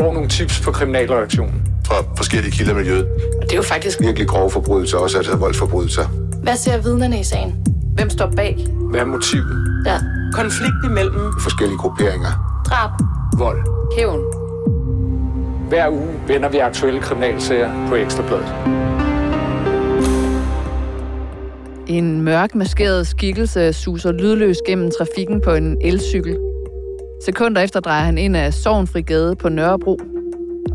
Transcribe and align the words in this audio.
får 0.00 0.12
nogle 0.12 0.28
tips 0.28 0.60
på 0.60 0.70
kriminalreaktionen. 0.70 1.62
Fra 1.86 1.94
forskellige 2.16 2.52
kilder 2.52 2.72
i 2.72 2.76
miljøet. 2.76 3.06
Og 3.40 3.42
det 3.42 3.52
er 3.52 3.56
jo 3.56 3.62
faktisk 3.62 4.00
Virkelig 4.00 4.28
grove 4.28 4.50
forbrydelser, 4.50 4.98
også 4.98 5.16
altså 5.16 5.36
voldsforbrydelser. 5.36 6.04
Hvad 6.42 6.56
ser 6.56 6.78
vidnerne 6.82 7.20
i 7.20 7.24
sagen? 7.24 7.54
Hvem 7.94 8.10
står 8.10 8.32
bag? 8.36 8.66
Hvad 8.90 9.00
er 9.00 9.04
motivet? 9.04 9.82
Ja. 9.86 9.98
Konflikt 10.32 10.74
imellem 10.84 11.32
Forskellige 11.40 11.78
grupperinger. 11.78 12.62
Drab. 12.66 12.90
Vold. 13.38 13.58
Hævn. 13.96 14.20
Hver 15.68 15.88
uge 15.90 16.08
vender 16.28 16.48
vi 16.48 16.58
aktuelle 16.58 17.00
kriminalsager 17.00 17.88
på 17.88 17.94
Ekstrabladet. 17.94 18.54
En 21.86 22.22
mørk 22.22 22.54
maskeret 22.54 23.06
skikkelse 23.06 23.72
suser 23.72 24.12
lydløs 24.12 24.56
gennem 24.66 24.90
trafikken 24.98 25.40
på 25.40 25.50
en 25.50 25.76
elcykel. 25.80 26.36
Sekunder 27.24 27.60
efter 27.60 27.80
drejer 27.80 28.04
han 28.04 28.18
ind 28.18 28.36
af 28.36 28.54
Sovnfri 28.54 29.02
Gade 29.02 29.36
på 29.36 29.48
Nørrebro 29.48 29.98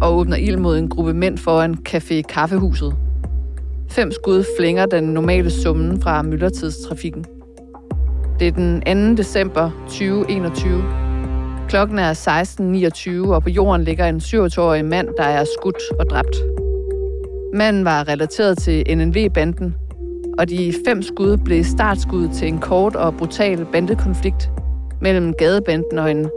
og 0.01 0.17
åbner 0.17 0.37
ild 0.37 0.57
mod 0.57 0.77
en 0.77 0.89
gruppe 0.89 1.13
mænd 1.13 1.37
foran 1.37 1.77
Café 1.89 2.21
Kaffehuset. 2.21 2.95
Fem 3.89 4.11
skud 4.11 4.43
flænger 4.57 4.85
den 4.85 5.03
normale 5.03 5.49
summen 5.49 6.01
fra 6.01 6.21
myldretidstrafikken. 6.21 7.25
Det 8.39 8.47
er 8.47 8.51
den 8.51 9.15
2. 9.15 9.15
december 9.15 9.71
2021. 9.87 10.83
Klokken 11.69 11.99
er 11.99 12.13
16.29, 13.25 13.33
og 13.33 13.43
på 13.43 13.49
jorden 13.49 13.83
ligger 13.83 14.05
en 14.05 14.17
27-årig 14.17 14.85
mand, 14.85 15.07
der 15.17 15.23
er 15.23 15.45
skudt 15.59 15.99
og 15.99 16.05
dræbt. 16.09 16.35
Manden 17.53 17.85
var 17.85 18.07
relateret 18.07 18.57
til 18.57 18.97
NNV-banden, 18.97 19.75
og 20.39 20.49
de 20.49 20.73
fem 20.87 21.01
skud 21.01 21.37
blev 21.37 21.63
startskud 21.63 22.29
til 22.33 22.47
en 22.47 22.59
kort 22.59 22.95
og 22.95 23.17
brutal 23.17 23.65
bandekonflikt 23.71 24.49
mellem 25.05 25.33
gadebanden 25.33 25.99
og 25.99 26.11
en 26.11 26.29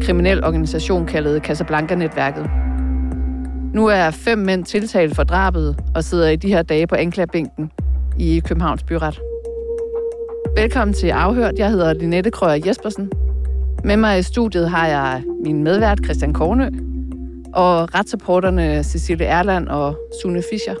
kriminel 0.00 0.44
organisation 0.44 1.06
kaldet 1.06 1.42
Casablanca-netværket. 1.42 2.50
Nu 3.74 3.86
er 3.86 4.10
fem 4.10 4.38
mænd 4.38 4.64
tiltalt 4.64 5.16
for 5.16 5.22
drabet 5.22 5.76
og 5.94 6.04
sidder 6.04 6.28
i 6.28 6.36
de 6.36 6.48
her 6.48 6.62
dage 6.62 6.86
på 6.86 6.94
anklagebænken 6.94 7.70
i 8.18 8.42
Københavns 8.44 8.82
Byret. 8.82 9.20
Velkommen 10.56 10.94
til 10.94 11.08
Afhørt. 11.08 11.54
Jeg 11.58 11.70
hedder 11.70 11.92
Linette 11.92 12.30
Krøyer 12.30 12.62
Jespersen. 12.66 13.12
Med 13.84 13.96
mig 13.96 14.18
i 14.18 14.22
studiet 14.22 14.70
har 14.70 14.86
jeg 14.86 15.22
min 15.44 15.64
medvært 15.64 15.98
Christian 16.04 16.32
Kornø 16.32 16.68
og 17.54 17.94
retsreporterne 17.94 18.84
Cecilie 18.84 19.26
Erland 19.26 19.68
og 19.68 19.96
Sune 20.22 20.42
Fischer. 20.50 20.74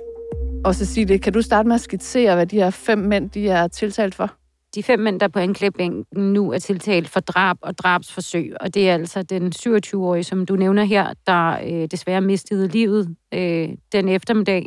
Og 0.64 0.74
Cecilie, 0.74 1.18
kan 1.18 1.32
du 1.32 1.42
starte 1.42 1.68
med 1.68 1.74
at 1.74 1.80
skitsere, 1.80 2.34
hvad 2.34 2.46
de 2.46 2.56
her 2.56 2.70
fem 2.70 2.98
mænd 2.98 3.30
de 3.30 3.48
er 3.48 3.68
tiltalt 3.68 4.14
for? 4.14 4.45
De 4.74 4.82
fem 4.82 5.00
mænd, 5.00 5.20
der 5.20 5.28
på 5.28 5.38
anklagebænken 5.38 6.32
nu 6.32 6.52
er 6.52 6.58
tiltalt 6.58 7.08
for 7.08 7.20
drab 7.20 7.56
og 7.60 7.78
drabsforsøg, 7.78 8.52
og 8.60 8.74
det 8.74 8.88
er 8.90 8.94
altså 8.94 9.22
den 9.22 9.52
27-årige, 9.56 10.24
som 10.24 10.46
du 10.46 10.56
nævner 10.56 10.84
her, 10.84 11.14
der 11.26 11.58
øh, 11.64 11.88
desværre 11.90 12.20
mistede 12.20 12.68
livet 12.68 13.16
øh, 13.34 13.68
den 13.92 14.08
eftermiddag. 14.08 14.66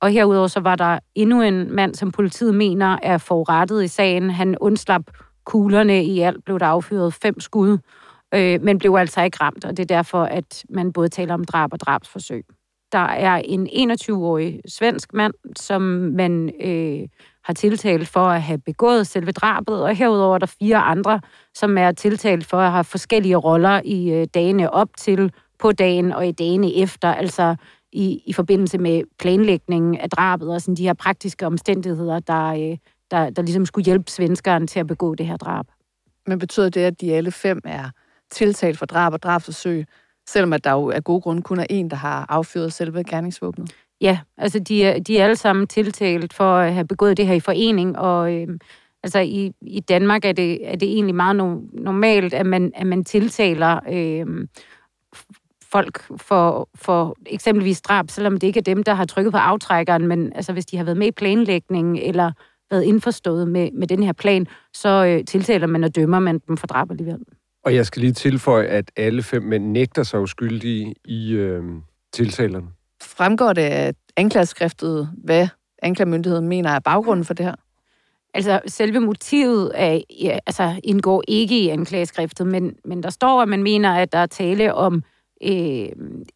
Og 0.00 0.10
herudover 0.10 0.46
så 0.46 0.60
var 0.60 0.76
der 0.76 0.98
endnu 1.14 1.42
en 1.42 1.72
mand, 1.74 1.94
som 1.94 2.12
politiet 2.12 2.54
mener 2.54 2.98
er 3.02 3.18
forurettet 3.18 3.84
i 3.84 3.88
sagen. 3.88 4.30
Han 4.30 4.58
undslap 4.58 5.02
kuglerne 5.44 6.04
i 6.04 6.20
alt, 6.20 6.44
blev 6.44 6.58
der 6.58 6.66
affyret 6.66 7.14
fem 7.14 7.40
skud, 7.40 7.78
øh, 8.34 8.62
men 8.62 8.78
blev 8.78 8.94
altså 8.98 9.22
ikke 9.22 9.38
ramt, 9.40 9.64
og 9.64 9.76
det 9.76 9.82
er 9.82 9.96
derfor, 9.96 10.22
at 10.24 10.64
man 10.70 10.92
både 10.92 11.08
taler 11.08 11.34
om 11.34 11.44
drab 11.44 11.72
og 11.72 11.80
drabsforsøg. 11.80 12.44
Der 12.94 13.00
er 13.00 13.36
en 13.36 13.90
21-årig 13.90 14.60
svensk 14.68 15.14
mand, 15.14 15.34
som 15.56 15.82
man 16.16 16.50
øh, 16.60 17.08
har 17.44 17.54
tiltalt 17.54 18.08
for 18.08 18.26
at 18.26 18.42
have 18.42 18.58
begået 18.58 19.06
selve 19.06 19.32
drabet, 19.32 19.82
og 19.82 19.96
herudover 19.96 20.34
er 20.34 20.38
der 20.38 20.46
fire 20.46 20.76
andre, 20.76 21.20
som 21.54 21.78
er 21.78 21.92
tiltalt 21.92 22.46
for 22.46 22.56
at 22.56 22.72
have 22.72 22.84
forskellige 22.84 23.36
roller 23.36 23.80
i 23.84 24.12
øh, 24.12 24.26
dagene 24.34 24.70
op 24.70 24.88
til, 24.98 25.32
på 25.58 25.72
dagen 25.72 26.12
og 26.12 26.26
i 26.26 26.32
dagene 26.32 26.74
efter, 26.74 27.08
altså 27.14 27.56
i, 27.92 28.22
i 28.26 28.32
forbindelse 28.32 28.78
med 28.78 29.02
planlægningen 29.18 29.96
af 29.96 30.10
drabet 30.10 30.48
og 30.48 30.60
sådan 30.60 30.74
de 30.74 30.82
her 30.82 30.94
praktiske 30.94 31.46
omstændigheder, 31.46 32.18
der, 32.18 32.46
øh, 32.46 32.76
der, 33.10 33.30
der 33.30 33.42
ligesom 33.42 33.66
skulle 33.66 33.84
hjælpe 33.84 34.10
svenskeren 34.10 34.66
til 34.66 34.80
at 34.80 34.86
begå 34.86 35.14
det 35.14 35.26
her 35.26 35.36
drab. 35.36 35.64
Men 36.26 36.38
betyder 36.38 36.68
det, 36.68 36.80
at 36.80 37.00
de 37.00 37.14
alle 37.14 37.30
fem 37.30 37.60
er 37.64 37.90
tiltalt 38.30 38.78
for 38.78 38.86
drab 38.86 39.12
og 39.12 39.22
drabsforsøg, 39.22 39.84
selvom 40.26 40.52
at 40.52 40.64
der 40.64 40.72
jo 40.72 40.90
af 40.90 41.04
gode 41.04 41.20
grunde 41.20 41.42
kun 41.42 41.58
er 41.58 41.66
en, 41.70 41.90
der 41.90 41.96
har 41.96 42.26
affyret 42.28 42.72
selve 42.72 43.04
gerningsvåbnet? 43.04 43.74
Ja, 44.00 44.18
altså 44.38 44.58
de 44.58 44.84
er, 44.84 44.98
de 44.98 45.18
er 45.18 45.24
alle 45.24 45.36
sammen 45.36 45.66
tiltalt 45.66 46.32
for 46.32 46.56
at 46.56 46.74
have 46.74 46.86
begået 46.86 47.16
det 47.16 47.26
her 47.26 47.34
i 47.34 47.40
forening, 47.40 47.98
og 47.98 48.34
øh, 48.34 48.48
altså 49.02 49.18
i, 49.18 49.52
i 49.60 49.80
Danmark 49.80 50.24
er 50.24 50.32
det, 50.32 50.68
er 50.72 50.76
det 50.76 50.88
egentlig 50.88 51.14
meget 51.14 51.36
no, 51.36 51.60
normalt, 51.72 52.34
at 52.34 52.46
man, 52.46 52.72
at 52.74 52.86
man 52.86 53.04
tiltaler 53.04 53.80
øh, 53.92 54.46
folk 55.72 56.04
for, 56.16 56.68
for 56.74 57.16
eksempelvis 57.26 57.80
drab, 57.80 58.10
selvom 58.10 58.38
det 58.38 58.46
ikke 58.46 58.58
er 58.58 58.62
dem, 58.62 58.82
der 58.82 58.94
har 58.94 59.04
trykket 59.04 59.32
på 59.32 59.38
aftrækkeren, 59.38 60.06
men 60.06 60.32
altså 60.32 60.52
hvis 60.52 60.66
de 60.66 60.76
har 60.76 60.84
været 60.84 60.96
med 60.96 61.06
i 61.06 61.10
planlægningen 61.10 61.96
eller 61.96 62.32
været 62.70 62.82
indforstået 62.82 63.48
med, 63.48 63.70
med 63.72 63.86
den 63.86 64.02
her 64.02 64.12
plan, 64.12 64.46
så 64.72 65.04
øh, 65.04 65.24
tiltaler 65.24 65.66
man 65.66 65.84
og 65.84 65.96
dømmer 65.96 66.18
man 66.18 66.38
dem 66.38 66.56
for 66.56 66.66
drab 66.66 66.90
alligevel. 66.90 67.18
Og 67.64 67.74
jeg 67.74 67.86
skal 67.86 68.00
lige 68.00 68.12
tilføje, 68.12 68.66
at 68.66 68.90
alle 68.96 69.22
fem 69.22 69.42
mænd 69.42 69.64
nægter 69.64 70.02
sig 70.02 70.20
uskyldige 70.20 70.94
i 71.04 71.32
øh, 71.32 71.62
tiltalerne. 72.12 72.66
Fremgår 73.02 73.52
det 73.52 73.62
af 73.62 73.94
anklageskriftet, 74.16 75.10
hvad 75.24 75.48
anklagemyndigheden 75.82 76.48
mener 76.48 76.70
er 76.70 76.78
baggrunden 76.78 77.24
for 77.24 77.34
det 77.34 77.46
her? 77.46 77.54
Altså, 78.34 78.60
selve 78.66 79.00
motivet 79.00 79.72
er, 79.74 80.00
ja, 80.22 80.38
altså, 80.46 80.80
indgår 80.84 81.22
ikke 81.28 81.58
i 81.58 81.68
anklageskriftet, 81.68 82.46
men, 82.46 82.76
men 82.84 83.02
der 83.02 83.10
står, 83.10 83.42
at 83.42 83.48
man 83.48 83.62
mener, 83.62 83.94
at 83.94 84.12
der 84.12 84.18
er 84.18 84.26
tale 84.26 84.74
om 84.74 85.02
øh, 85.42 85.88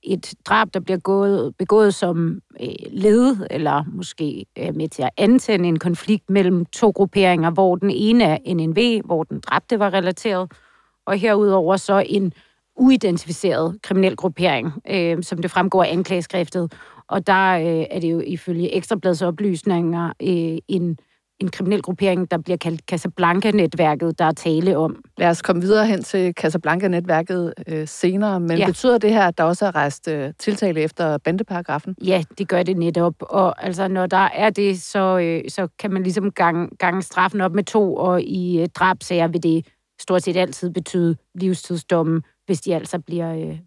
et 0.03 0.35
drab, 0.45 0.69
der 0.75 0.81
bliver 0.81 0.99
gået, 0.99 1.55
begået 1.59 1.95
som 1.95 2.41
øh, 2.61 2.69
led, 2.91 3.37
eller 3.51 3.85
måske 3.93 4.47
øh, 4.59 4.77
med 4.77 4.89
til 4.89 5.03
at 5.03 5.11
antænde 5.17 5.69
en 5.69 5.79
konflikt 5.79 6.31
mellem 6.31 6.67
to 6.67 6.91
grupperinger, 6.91 7.51
hvor 7.51 7.77
den 7.77 7.91
ene 7.91 8.25
er 8.25 8.55
NNV, 8.55 9.07
hvor 9.07 9.25
den 9.25 9.41
dræbte 9.41 9.79
var 9.79 9.93
relateret, 9.93 10.53
og 11.09 11.19
herudover 11.19 11.77
så 11.77 12.05
en 12.07 12.33
uidentificeret 12.77 13.79
kriminel 13.83 14.17
gruppering, 14.17 14.73
øh, 14.91 15.23
som 15.23 15.39
det 15.43 15.51
fremgår 15.51 15.85
af 15.85 15.93
anklageskriftet. 15.93 16.73
Og 17.09 17.27
der 17.27 17.53
øh, 17.53 17.87
er 17.91 18.01
det 18.01 18.13
jo 18.13 18.21
ifølge 18.21 18.75
Ekstrabladets 18.77 19.23
oplysninger 19.23 20.07
øh, 20.23 20.59
en, 20.69 20.99
en 21.41 21.49
kriminel 21.51 21.83
gruppering, 21.83 22.31
der 22.31 22.39
bliver 22.39 22.57
kaldt 22.57 22.81
Casablanca-netværket, 22.91 24.19
der 24.19 24.25
er 24.25 24.33
tale 24.33 24.77
om. 24.79 25.05
Lad 25.19 25.29
os 25.29 25.43
komme 25.43 25.63
videre 25.63 25.87
hen 25.87 26.03
til 26.03 26.35
Casablanca-netværket 26.41 27.55
øh, 27.69 27.89
senere, 27.89 28.41
men 28.41 28.59
Ja. 28.59 28.67
betyder 28.67 28.99
det 28.99 29.13
her, 29.13 29.27
at 29.27 29.39
der 29.39 29.45
også 29.45 29.67
er 29.67 29.75
rejst 29.75 30.09
øh, 30.09 30.33
tiltale 30.39 30.81
efter 30.81 31.19
bandeparagrafen? 31.19 31.95
Ja, 32.05 32.23
det 32.39 32.49
gør 32.49 32.63
det 32.63 32.77
netop. 32.77 33.15
Og 33.21 33.65
altså, 33.65 33.89
når 33.89 34.07
der 34.07 34.29
er 34.35 34.51
det, 34.51 34.83
så, 34.83 35.19
øh, 35.19 35.51
så 35.51 35.69
kan 35.79 35.91
man 35.93 36.03
ligesom 36.03 36.31
gange, 36.31 36.69
gange 36.79 37.03
straffen 37.03 37.41
op 37.41 37.55
med 37.55 37.65
to, 37.65 37.95
og 37.95 38.23
i 38.23 38.61
øh, 38.61 38.69
drabsager 38.69 39.29
vil 39.29 39.43
det 39.43 39.67
stort 40.01 40.23
set 40.23 40.37
altid 40.37 40.71
betyde 40.71 41.17
livstidsdommen, 41.35 42.23
hvis 42.47 42.61
de 42.61 42.75
altså 42.75 42.99
bliver, 42.99 43.35
øh, 43.35 43.59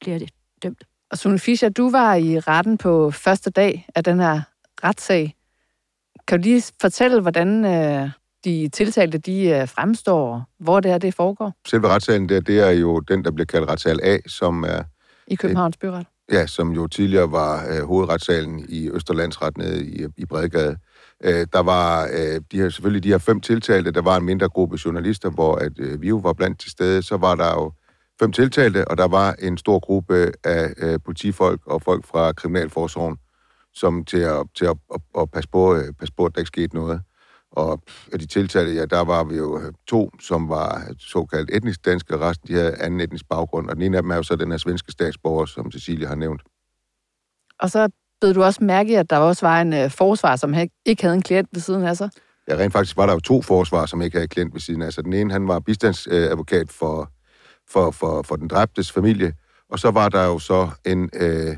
bliver 0.00 0.18
det 0.18 0.30
dømt. 0.62 0.84
Og 1.10 1.18
Sune 1.18 1.38
Fischer, 1.38 1.68
du 1.68 1.90
var 1.90 2.14
i 2.14 2.38
retten 2.38 2.78
på 2.78 3.10
første 3.10 3.50
dag 3.50 3.86
af 3.94 4.04
den 4.04 4.20
her 4.20 4.40
retssag. 4.84 5.34
Kan 6.26 6.38
du 6.38 6.42
lige 6.42 6.72
fortælle, 6.80 7.20
hvordan 7.20 7.64
øh, 7.64 8.10
de 8.44 8.68
tiltalte 8.68 9.18
de 9.18 9.48
øh, 9.48 9.68
fremstår, 9.68 10.44
hvor 10.58 10.80
det 10.80 10.90
er, 10.90 10.98
det 10.98 11.14
foregår 11.14 11.52
Selve 11.68 11.88
retssagen 11.88 12.28
der, 12.28 12.40
det 12.40 12.60
er 12.60 12.70
jo 12.70 13.00
den, 13.00 13.24
der 13.24 13.30
bliver 13.30 13.46
kaldt 13.46 13.70
retssal 13.70 14.00
A, 14.02 14.18
som 14.26 14.62
er 14.62 14.82
i 15.26 15.34
Københavns 15.34 15.76
Byret? 15.76 16.06
Ja, 16.32 16.46
som 16.46 16.72
jo 16.72 16.86
tidligere 16.86 17.32
var 17.32 17.66
øh, 17.70 17.86
hovedretssalen 17.86 18.64
i 18.68 18.90
Østerlandsret 18.90 19.58
nede 19.58 19.86
i, 19.86 20.06
i 20.16 20.24
Bredgade. 20.24 20.76
Øh, 21.24 21.46
der 21.52 21.62
var 21.62 22.08
øh, 22.12 22.40
de 22.52 22.56
her, 22.58 22.68
selvfølgelig 22.68 23.04
de 23.04 23.08
her 23.08 23.18
fem 23.18 23.40
tiltalte, 23.40 23.90
der 23.90 24.02
var 24.02 24.16
en 24.16 24.24
mindre 24.24 24.48
gruppe 24.48 24.78
journalister, 24.84 25.30
hvor 25.30 25.54
at, 25.54 25.72
øh, 25.78 26.02
vi 26.02 26.08
jo 26.08 26.16
var 26.16 26.32
blandt 26.32 26.60
til 26.60 26.70
stede. 26.70 27.02
Så 27.02 27.16
var 27.16 27.34
der 27.34 27.50
jo 27.50 27.72
fem 28.20 28.32
tiltalte, 28.32 28.88
og 28.88 28.98
der 28.98 29.08
var 29.08 29.32
en 29.32 29.58
stor 29.58 29.78
gruppe 29.78 30.32
af 30.44 30.74
øh, 30.76 30.98
politifolk 31.04 31.66
og 31.66 31.82
folk 31.82 32.06
fra 32.06 32.32
Kriminalforsorgen, 32.32 33.16
som 33.74 34.04
til 34.04 34.18
at, 34.18 34.46
til 34.54 34.64
at, 34.64 34.76
at, 34.94 35.00
at 35.18 35.30
passe, 35.30 35.50
på, 35.50 35.74
øh, 35.74 35.92
passe 35.98 36.14
på, 36.16 36.24
at 36.24 36.34
der 36.34 36.40
ikke 36.40 36.48
skete 36.48 36.74
noget. 36.74 37.02
Og 37.50 37.82
af 38.12 38.18
de 38.18 38.26
tiltalte, 38.26 38.72
ja, 38.72 38.84
der 38.84 39.00
var 39.00 39.24
vi 39.24 39.36
jo 39.36 39.60
øh, 39.60 39.72
to, 39.86 40.10
som 40.20 40.48
var 40.48 40.94
såkaldt 40.98 41.50
etnisk 41.52 41.84
danske, 41.84 42.14
og 42.14 42.20
resten 42.20 42.48
de 42.48 42.54
havde 42.54 42.74
anden 42.74 43.00
etnisk 43.00 43.28
baggrund. 43.28 43.68
Og 43.70 43.76
den 43.76 43.82
ene 43.82 43.96
af 43.96 44.02
dem 44.02 44.10
er 44.10 44.16
jo 44.16 44.22
så 44.22 44.36
den 44.36 44.50
her 44.50 44.58
svenske 44.58 44.92
statsborger, 44.92 45.46
som 45.46 45.72
Cecilie 45.72 46.06
har 46.06 46.14
nævnt. 46.14 46.42
Og 47.60 47.70
så 47.70 47.88
bed 48.24 48.34
du 48.34 48.42
også 48.42 48.64
mærke 48.64 48.92
i, 48.92 48.94
at 48.94 49.10
der 49.10 49.16
også 49.16 49.46
var 49.46 49.60
en 49.60 49.72
øh, 49.72 49.90
forsvar, 49.90 50.36
som 50.36 50.54
ikke 50.86 51.02
havde 51.02 51.14
en 51.14 51.22
klient 51.22 51.48
ved 51.52 51.60
siden 51.60 51.84
af 51.84 51.96
sig. 51.96 52.10
Ja, 52.48 52.54
rent 52.54 52.72
faktisk 52.72 52.96
var 52.96 53.06
der 53.06 53.12
jo 53.12 53.20
to 53.20 53.42
forsvar, 53.42 53.86
som 53.86 54.02
ikke 54.02 54.16
havde 54.16 54.28
klient 54.28 54.54
ved 54.54 54.60
siden 54.60 54.82
af. 54.82 54.92
sig. 54.92 55.04
den 55.04 55.12
ene, 55.12 55.32
han 55.32 55.48
var 55.48 55.58
bistandsadvokat 55.58 56.72
for, 56.72 57.10
for, 57.68 57.90
for, 57.90 58.22
for 58.22 58.36
den 58.36 58.48
dræbtes 58.48 58.92
familie, 58.92 59.32
og 59.70 59.78
så 59.78 59.90
var 59.90 60.08
der 60.08 60.24
jo 60.24 60.38
så 60.38 60.70
en, 60.86 61.10
øh, 61.14 61.56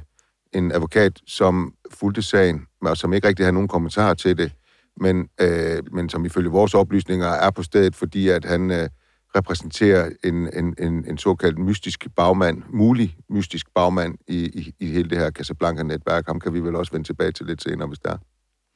en 0.53 0.73
advokat, 0.73 1.21
som 1.27 1.73
fulgte 1.93 2.23
sagen, 2.23 2.61
og 2.83 2.97
som 2.97 3.13
ikke 3.13 3.29
rigtig 3.29 3.45
havde 3.45 3.55
nogen 3.55 3.69
kommentarer 3.69 4.15
til 4.15 4.39
det, 4.39 4.53
men, 5.01 5.29
øh, 5.41 5.83
men 5.93 6.09
som 6.09 6.25
ifølge 6.25 6.51
vores 6.51 6.75
oplysninger 6.75 7.27
er 7.27 7.51
på 7.51 7.63
stedet, 7.63 7.97
fordi 7.97 8.29
at 8.29 8.45
han 8.45 8.71
øh, 8.71 8.89
repræsenterer 9.37 10.11
en, 10.25 10.35
en, 10.35 10.75
en, 10.79 11.05
en 11.09 11.19
såkaldt 11.19 11.59
mystisk 11.59 12.07
bagmand, 12.17 12.63
mulig 12.69 13.17
mystisk 13.31 13.67
bagmand 13.75 14.15
i, 14.29 14.45
i, 14.45 14.75
i 14.81 14.87
hele 14.87 15.11
det 15.11 15.19
her 15.19 15.31
Casablanca-netværk. 15.31 16.27
Ham 16.27 16.41
kan 16.41 16.55
vi 16.55 16.61
vel 16.61 16.77
også 16.77 16.93
vende 16.93 17.09
tilbage 17.09 17.33
til 17.33 17.47
lidt 17.47 17.63
senere, 17.63 17.89
hvis 17.89 17.99
der 17.99 18.11
er. 18.11 18.19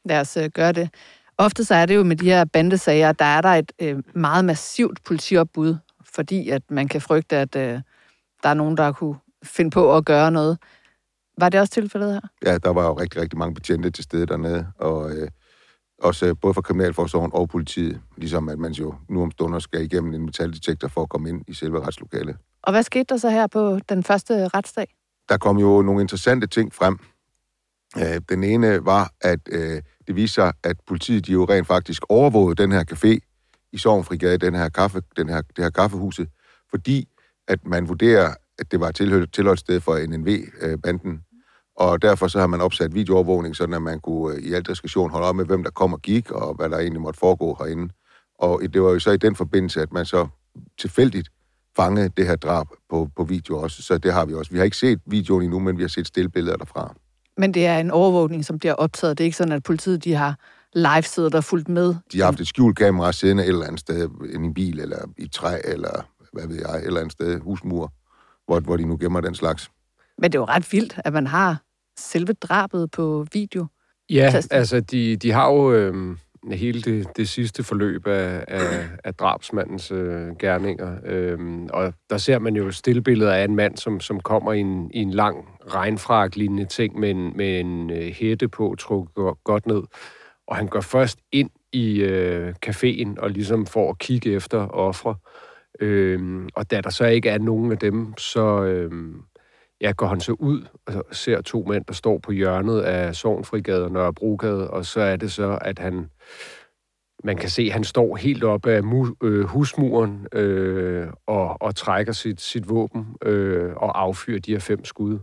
Lad 0.04 0.20
os 0.20 0.36
øh, 0.36 0.50
gøre 0.54 0.72
det. 0.72 0.90
Ofte 1.38 1.64
så 1.64 1.74
er 1.74 1.86
det 1.86 1.96
jo 1.96 2.04
med 2.04 2.16
de 2.16 2.24
her 2.24 2.44
bandesager, 2.44 3.12
der 3.12 3.24
er 3.24 3.40
der 3.40 3.48
et 3.48 3.72
øh, 3.82 4.02
meget 4.14 4.44
massivt 4.44 5.04
politiopbud, 5.04 5.76
fordi 6.14 6.48
at 6.48 6.62
man 6.70 6.88
kan 6.88 7.00
frygte, 7.00 7.36
at 7.36 7.56
øh, 7.56 7.80
der 8.42 8.48
er 8.48 8.54
nogen, 8.54 8.76
der 8.76 8.92
kunne 8.92 9.16
finde 9.42 9.70
på 9.70 9.96
at 9.96 10.04
gøre 10.04 10.30
noget. 10.30 10.58
Var 11.38 11.48
det 11.48 11.60
også 11.60 11.72
tilfældet 11.72 12.12
her? 12.12 12.20
Ja, 12.44 12.58
der 12.58 12.70
var 12.70 12.86
jo 12.86 12.92
rigtig, 12.92 13.20
rigtig 13.20 13.38
mange 13.38 13.54
betjente 13.54 13.90
til 13.90 14.04
stede 14.04 14.26
dernede, 14.26 14.66
og 14.78 15.10
øh, 15.10 15.28
også 16.00 16.26
øh, 16.26 16.36
både 16.40 16.54
fra 16.54 16.60
Kriminalforsorgen 16.60 17.30
og 17.34 17.48
politiet, 17.48 18.00
ligesom 18.16 18.48
at 18.48 18.58
man 18.58 18.72
jo 18.72 18.94
nu 19.08 19.22
om 19.22 19.30
stunder 19.30 19.58
skal 19.58 19.82
igennem 19.82 20.14
en 20.14 20.24
metaldetektor 20.24 20.88
for 20.88 21.02
at 21.02 21.08
komme 21.08 21.28
ind 21.28 21.44
i 21.48 21.54
selve 21.54 21.86
retslokalet. 21.86 22.36
Og 22.62 22.72
hvad 22.72 22.82
skete 22.82 23.04
der 23.04 23.16
så 23.16 23.30
her 23.30 23.46
på 23.46 23.78
den 23.88 24.02
første 24.02 24.48
retsdag? 24.48 24.94
Der 25.28 25.36
kom 25.36 25.58
jo 25.58 25.82
nogle 25.82 26.00
interessante 26.00 26.46
ting 26.46 26.74
frem. 26.74 26.98
Øh, 27.98 28.20
den 28.28 28.44
ene 28.44 28.84
var, 28.84 29.12
at 29.20 29.40
øh, 29.52 29.82
det 30.06 30.16
viser 30.16 30.42
sig, 30.42 30.52
at 30.64 30.76
politiet 30.86 31.26
de 31.26 31.32
jo 31.32 31.44
rent 31.44 31.66
faktisk 31.66 32.02
overvågede 32.08 32.62
den 32.62 32.72
her 32.72 32.84
café 32.92 33.18
i 33.72 33.78
Sovnfrigade, 33.78 34.38
den 34.38 34.54
her, 34.54 34.68
kaffe, 34.68 35.02
den 35.16 35.28
her, 35.28 35.40
det 35.40 35.64
her 35.64 35.70
kaffehuse, 35.70 36.26
fordi 36.70 37.08
at 37.48 37.66
man 37.66 37.88
vurderer, 37.88 38.34
at 38.58 38.72
det 38.72 38.80
var 38.80 38.88
et 38.88 39.28
tilholdssted 39.32 39.80
for 39.80 40.06
NNV-banden, 40.06 41.24
og 41.76 42.02
derfor 42.02 42.28
så 42.28 42.38
har 42.40 42.46
man 42.46 42.60
opsat 42.60 42.94
videoovervågning, 42.94 43.56
sådan 43.56 43.74
at 43.74 43.82
man 43.82 44.00
kunne 44.00 44.36
øh, 44.36 44.42
i 44.42 44.52
al 44.52 44.62
diskretion 44.62 45.10
holde 45.10 45.26
op 45.26 45.36
med, 45.36 45.44
hvem 45.44 45.64
der 45.64 45.70
kom 45.70 45.92
og 45.92 46.02
gik, 46.02 46.30
og 46.30 46.54
hvad 46.54 46.68
der 46.68 46.78
egentlig 46.78 47.00
måtte 47.00 47.20
foregå 47.20 47.56
herinde. 47.58 47.92
Og 48.38 48.62
det 48.74 48.82
var 48.82 48.90
jo 48.90 48.98
så 48.98 49.10
i 49.10 49.16
den 49.16 49.36
forbindelse, 49.36 49.82
at 49.82 49.92
man 49.92 50.04
så 50.04 50.28
tilfældigt 50.78 51.28
fangede 51.76 52.10
det 52.16 52.26
her 52.26 52.36
drab 52.36 52.66
på, 52.90 53.08
på 53.16 53.24
video 53.24 53.58
også. 53.58 53.82
Så 53.82 53.98
det 53.98 54.12
har 54.12 54.24
vi 54.24 54.34
også. 54.34 54.50
Vi 54.50 54.58
har 54.58 54.64
ikke 54.64 54.76
set 54.76 55.00
videoen 55.06 55.42
endnu, 55.42 55.58
men 55.58 55.76
vi 55.76 55.82
har 55.82 55.88
set 55.88 56.06
stillbilleder 56.06 56.56
derfra. 56.56 56.94
Men 57.36 57.54
det 57.54 57.66
er 57.66 57.78
en 57.78 57.90
overvågning, 57.90 58.44
som 58.44 58.58
bliver 58.58 58.74
optaget. 58.74 59.18
Det 59.18 59.24
er 59.24 59.26
ikke 59.26 59.36
sådan, 59.36 59.52
at 59.52 59.62
politiet 59.62 60.04
de 60.04 60.14
har 60.14 60.38
live 60.74 61.02
siddet 61.02 61.34
og 61.34 61.44
fulgt 61.44 61.68
med. 61.68 61.94
De 62.12 62.18
har 62.18 62.24
haft 62.24 62.40
et 62.40 62.48
skjulkamera 62.48 63.12
siddende 63.12 63.42
et 63.42 63.48
eller 63.48 63.66
andet 63.66 63.80
sted, 63.80 64.08
i 64.32 64.34
en 64.34 64.54
bil, 64.54 64.80
eller 64.80 64.98
i 65.18 65.28
træ, 65.28 65.58
eller 65.64 66.06
hvad 66.32 66.46
ved 66.46 66.56
jeg, 66.56 66.76
et 66.76 66.86
eller 66.86 67.00
andet 67.00 67.12
sted, 67.12 67.40
husmur, 67.40 67.92
hvor, 68.46 68.60
hvor 68.60 68.76
de 68.76 68.84
nu 68.84 68.96
gemmer 69.00 69.20
den 69.20 69.34
slags. 69.34 69.70
Men 70.20 70.32
det 70.32 70.38
er 70.38 70.40
jo 70.40 70.44
ret 70.44 70.72
vildt, 70.72 71.00
at 71.04 71.12
man 71.12 71.26
har 71.26 71.62
selve 71.98 72.32
drabet 72.32 72.90
på 72.90 73.26
video. 73.32 73.66
Ja, 74.10 74.34
altså 74.50 74.80
de, 74.80 75.16
de 75.16 75.32
har 75.32 75.52
jo 75.52 75.72
øh, 75.72 76.16
hele 76.50 76.82
det, 76.82 77.16
det 77.16 77.28
sidste 77.28 77.62
forløb 77.62 78.06
af, 78.06 78.44
af, 78.48 78.88
af 79.04 79.14
drabsmandens 79.14 79.90
øh, 79.90 80.36
gerninger. 80.38 80.96
Øh, 81.06 81.38
og 81.72 81.94
der 82.10 82.18
ser 82.18 82.38
man 82.38 82.56
jo 82.56 82.70
stillbilleder 82.70 83.32
af 83.32 83.44
en 83.44 83.56
mand, 83.56 83.76
som, 83.76 84.00
som 84.00 84.20
kommer 84.20 84.52
i 84.52 84.60
en, 84.60 84.90
i 84.94 84.98
en 84.98 85.10
lang 85.10 85.48
regnfrak-lignende 85.74 86.64
ting 86.64 86.98
med 86.98 87.10
en, 87.10 87.36
med 87.36 87.60
en 87.60 87.90
øh, 87.90 88.12
hætte 88.12 88.48
på, 88.48 88.74
trukket 88.78 89.14
godt 89.44 89.66
ned. 89.66 89.82
Og 90.48 90.56
han 90.56 90.66
går 90.66 90.80
først 90.80 91.18
ind 91.32 91.50
i 91.72 92.00
øh, 92.00 92.54
caféen 92.66 93.14
og 93.18 93.30
ligesom 93.30 93.66
får 93.66 93.90
at 93.90 93.98
kigge 93.98 94.32
efter 94.32 94.66
ofre. 94.66 95.14
Øh, 95.80 96.42
og 96.54 96.70
da 96.70 96.80
der 96.80 96.90
så 96.90 97.06
ikke 97.06 97.28
er 97.28 97.38
nogen 97.38 97.72
af 97.72 97.78
dem, 97.78 98.14
så... 98.18 98.64
Øh, 98.64 98.92
ja, 99.80 99.92
går 99.92 100.06
han 100.06 100.20
så 100.20 100.32
ud 100.32 100.62
og 100.86 101.04
ser 101.12 101.40
to 101.40 101.64
mænd, 101.68 101.84
der 101.84 101.92
står 101.92 102.18
på 102.18 102.32
hjørnet 102.32 102.80
af 102.80 103.14
Sovnfrigade 103.14 103.84
og 103.84 103.92
Nørrebrogade, 103.92 104.70
og 104.70 104.86
så 104.86 105.00
er 105.00 105.16
det 105.16 105.32
så, 105.32 105.58
at 105.60 105.78
han, 105.78 106.10
man 107.24 107.36
kan 107.36 107.48
se, 107.48 107.62
at 107.62 107.72
han 107.72 107.84
står 107.84 108.16
helt 108.16 108.44
op 108.44 108.66
af 108.66 108.82
mu, 108.84 109.06
øh, 109.22 109.44
husmuren 109.44 110.26
øh, 110.32 111.08
og, 111.26 111.62
og 111.62 111.76
trækker 111.76 112.12
sit, 112.12 112.40
sit 112.40 112.68
våben 112.68 113.06
øh, 113.22 113.72
og 113.76 114.00
affyrer 114.02 114.40
de 114.40 114.52
her 114.52 114.58
fem 114.58 114.84
skud, 114.84 115.18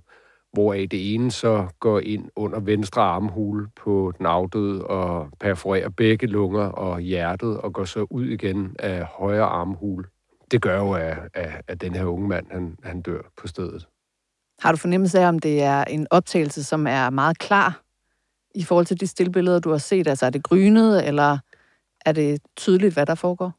hvoraf 0.53 0.87
det 0.91 1.13
ene 1.13 1.31
så 1.31 1.67
går 1.79 1.99
ind 1.99 2.29
under 2.35 2.59
venstre 2.59 3.01
armhule 3.01 3.67
på 3.75 4.13
den 4.17 4.25
afdøde 4.25 4.87
og 4.87 5.29
perforerer 5.39 5.89
begge 5.89 6.27
lunger 6.27 6.65
og 6.65 6.99
hjertet 6.99 7.57
og 7.57 7.73
går 7.73 7.85
så 7.85 8.07
ud 8.09 8.25
igen 8.25 8.75
af 8.79 9.03
højre 9.03 9.45
armhule. 9.45 10.05
Det 10.51 10.61
gør 10.61 10.77
jo, 10.77 10.91
at, 10.91 11.17
at, 11.33 11.61
at 11.67 11.81
den 11.81 11.95
her 11.95 12.05
unge 12.05 12.27
mand, 12.27 12.45
han, 12.51 12.77
han 12.83 13.01
dør 13.01 13.21
på 13.37 13.47
stedet. 13.47 13.87
Har 14.59 14.71
du 14.71 14.77
fornemmelse 14.77 15.19
af, 15.19 15.27
om 15.27 15.39
det 15.39 15.63
er 15.63 15.83
en 15.83 16.07
optagelse, 16.11 16.63
som 16.63 16.87
er 16.87 17.09
meget 17.09 17.39
klar 17.39 17.81
i 18.55 18.63
forhold 18.63 18.85
til 18.85 18.99
de 18.99 19.07
stillbilleder, 19.07 19.59
du 19.59 19.71
har 19.71 19.77
set? 19.77 20.07
Altså 20.07 20.25
er 20.25 20.29
det 20.29 20.43
grynet, 20.43 21.07
eller 21.07 21.37
er 22.05 22.11
det 22.11 22.41
tydeligt, 22.55 22.93
hvad 22.93 23.05
der 23.05 23.15
foregår? 23.15 23.53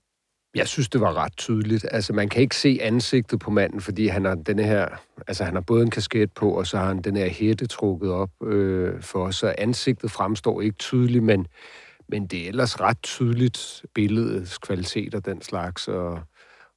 Jeg 0.54 0.68
synes, 0.68 0.88
det 0.88 1.00
var 1.00 1.14
ret 1.14 1.36
tydeligt. 1.36 1.86
Altså, 1.90 2.12
man 2.12 2.28
kan 2.28 2.42
ikke 2.42 2.56
se 2.56 2.78
ansigtet 2.82 3.40
på 3.40 3.50
manden, 3.50 3.80
fordi 3.80 4.06
han 4.06 4.24
har 4.24 4.34
denne 4.34 4.62
her, 4.62 4.88
altså 5.26 5.44
han 5.44 5.54
har 5.54 5.60
både 5.60 5.82
en 5.82 5.90
kasket 5.90 6.32
på, 6.32 6.50
og 6.50 6.66
så 6.66 6.78
har 6.78 6.86
han 6.86 7.02
den 7.02 7.16
her 7.16 7.28
hætte 7.28 7.66
trukket 7.66 8.10
op 8.10 8.30
øh, 8.44 9.02
for 9.02 9.26
os, 9.26 9.36
så 9.36 9.54
ansigtet 9.58 10.10
fremstår 10.10 10.60
ikke 10.60 10.76
tydeligt, 10.76 11.24
men, 11.24 11.46
men 12.08 12.26
det 12.26 12.44
er 12.44 12.48
ellers 12.48 12.80
ret 12.80 13.02
tydeligt 13.02 13.84
billedets 13.94 14.58
kvalitet 14.58 15.14
og 15.14 15.26
den 15.26 15.42
slags, 15.42 15.88
og, 15.88 16.20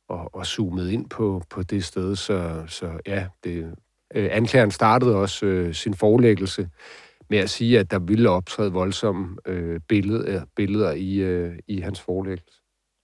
og, 0.10 0.36
og 0.36 0.46
zoomet 0.46 0.90
ind 0.90 1.10
på, 1.10 1.44
på 1.50 1.64
det 1.64 1.86
sted, 1.86 2.16
så, 2.16 2.64
så 2.68 3.00
ja, 3.08 3.28
det, 3.44 3.76
Øh, 4.16 4.30
anklageren 4.32 4.72
startede 4.72 5.16
også 5.16 5.46
øh, 5.46 5.74
sin 5.74 5.94
forelæggelse 5.94 6.70
med 7.30 7.38
at 7.40 7.50
sige, 7.50 7.80
at 7.80 7.92
der 7.92 8.00
ville 8.00 8.30
optræde 8.30 8.72
voldsomme 8.72 9.38
øh, 9.46 9.80
billeder, 9.88 10.46
billeder 10.56 10.92
i, 10.92 11.16
øh, 11.16 11.56
i 11.68 11.80
hans 11.80 12.02
forelæggelse. 12.02 12.62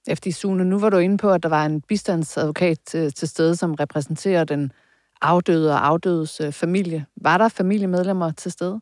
Efter 0.07 0.31
Sune, 0.31 0.65
nu 0.65 0.79
var 0.79 0.89
du 0.89 0.97
inde 0.97 1.17
på, 1.17 1.31
at 1.31 1.43
der 1.43 1.49
var 1.49 1.65
en 1.65 1.81
bistandsadvokat 1.81 2.77
til, 2.85 3.13
til 3.13 3.27
stede, 3.27 3.55
som 3.55 3.73
repræsenterer 3.73 4.43
den 4.43 4.71
afdøde 5.21 5.71
og 5.71 5.87
afdødes 5.87 6.41
øh, 6.41 6.51
familie. 6.51 7.05
Var 7.21 7.37
der 7.37 7.49
familiemedlemmer 7.49 8.31
til 8.31 8.51
stede? 8.51 8.79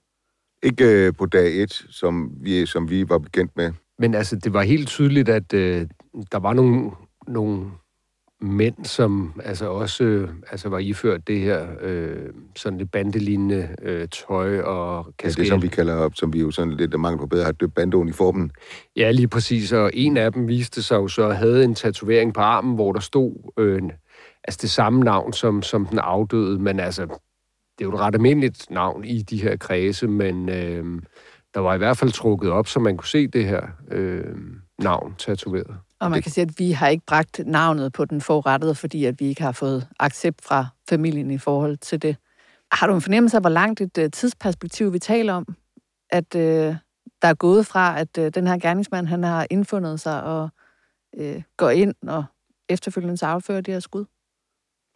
Ikke 0.64 1.08
øh, 1.08 1.14
på 1.14 1.26
dag 1.26 1.64
et, 1.64 1.74
som 1.90 2.32
vi, 2.42 2.66
som 2.66 2.90
vi 2.90 3.10
var 3.10 3.18
bekendt 3.18 3.52
med. 3.56 3.72
Men 4.00 4.14
altså, 4.14 4.36
det 4.36 4.54
var 4.54 4.62
helt 4.62 4.88
tydeligt, 4.88 5.30
at 5.30 5.54
øh, 5.54 5.88
der 6.32 6.40
var 6.40 6.54
nogle, 6.54 6.92
nogle 7.28 7.72
mænd, 8.42 8.86
som 8.86 9.42
altså 9.44 9.70
også 9.70 10.04
øh, 10.04 10.30
altså 10.52 10.70
var 10.70 10.80
iført 10.80 11.28
det 11.28 11.40
her 11.40 11.68
øh, 11.82 12.30
sådan 12.56 12.78
lidt 12.78 12.92
bandelignende 12.92 13.70
øh, 13.82 14.08
tøj 14.08 14.60
og 14.60 15.14
kasket. 15.18 15.38
Ja, 15.38 15.44
det 15.44 15.50
som 15.50 15.62
vi 15.62 15.68
kalder, 15.68 16.10
som 16.14 16.34
vi 16.34 16.40
jo 16.40 16.52
sådan 16.52 16.74
lidt 16.74 17.00
mangel 17.00 17.20
på 17.20 17.28
bedre, 17.28 17.46
har 17.46 17.52
døbt 17.52 17.74
bandeuniformen. 17.74 18.52
Ja, 18.96 19.12
lige 19.12 19.28
præcis. 19.28 19.72
Og 19.72 19.92
en 19.94 20.18
af 20.18 20.34
dem 20.34 20.48
viste 20.48 20.84
sig 20.84 20.96
jo 20.96 21.08
så, 21.08 21.30
havde 21.30 21.64
en 21.64 21.76
tatovering 21.76 22.34
på 22.34 22.42
armen, 22.42 22.76
hvor 22.76 22.94
der 22.94 23.00
stod 23.00 23.52
øh, 23.58 23.82
altså 24.44 24.60
det 24.62 24.70
samme 24.70 25.04
navn 25.04 25.34
som, 25.34 25.62
som 25.62 25.86
den 25.86 26.00
afdøde, 26.00 26.60
men 26.60 26.80
altså, 26.80 27.02
det 27.78 27.86
er 27.86 27.86
jo 27.86 27.94
et 27.94 28.00
ret 28.00 28.16
almindeligt 28.16 28.72
navn 28.72 29.06
i 29.06 29.22
de 29.22 29.42
her 29.42 29.58
kredse, 29.58 30.08
men 30.08 30.50
øh, 30.50 31.02
der 31.54 31.60
var 31.60 31.76
i 31.76 31.78
hvert 31.78 31.98
fald 31.98 32.12
trukket 32.12 32.52
op, 32.52 32.68
så 32.68 32.80
man 32.80 32.98
kunne 32.98 33.08
se 33.08 33.28
det 33.28 33.46
her 33.46 33.62
øh, 33.92 34.36
navn 34.80 35.16
tatoveret. 35.18 35.78
Og 36.00 36.12
man 36.12 36.22
kan 36.22 36.32
sige, 36.32 36.42
at 36.42 36.60
vi 36.60 36.72
har 36.72 36.88
ikke 36.88 37.06
bragt 37.06 37.42
navnet 37.46 37.94
på 37.94 38.06
den 38.06 38.22
forurettede, 38.22 38.76
fordi 38.76 39.06
at 39.06 39.20
vi 39.20 39.26
ikke 39.26 39.44
har 39.44 39.52
fået 39.52 39.88
accept 40.00 40.46
fra 40.46 40.68
familien 40.90 41.32
i 41.32 41.38
forhold 41.38 41.78
til 41.78 42.02
det. 42.02 42.18
Har 42.72 42.88
du 42.88 42.96
en 42.96 43.02
fornemmelse 43.02 43.38
af, 43.38 43.44
hvor 43.44 43.50
langt 43.50 43.82
et 43.82 43.98
uh, 43.98 44.06
tidsperspektiv 44.14 44.94
vi 44.94 45.00
taler 45.00 45.34
om? 45.34 45.56
At 46.10 46.36
uh, 46.36 46.42
der 47.22 47.28
er 47.28 47.34
gået 47.34 47.66
fra, 47.66 48.00
at 48.00 48.18
uh, 48.18 48.28
den 48.28 48.48
her 48.48 48.58
gerningsmand 48.58 49.08
han 49.08 49.24
har 49.24 49.48
indfundet 49.50 50.00
sig 50.00 50.24
og 50.24 50.50
uh, 51.18 51.42
går 51.58 51.70
ind 51.70 51.94
og 52.08 52.26
efterfølgende 52.70 53.18
så 53.18 53.26
affører 53.26 53.62
de 53.62 53.72
her 53.72 53.80
skud? 53.80 54.06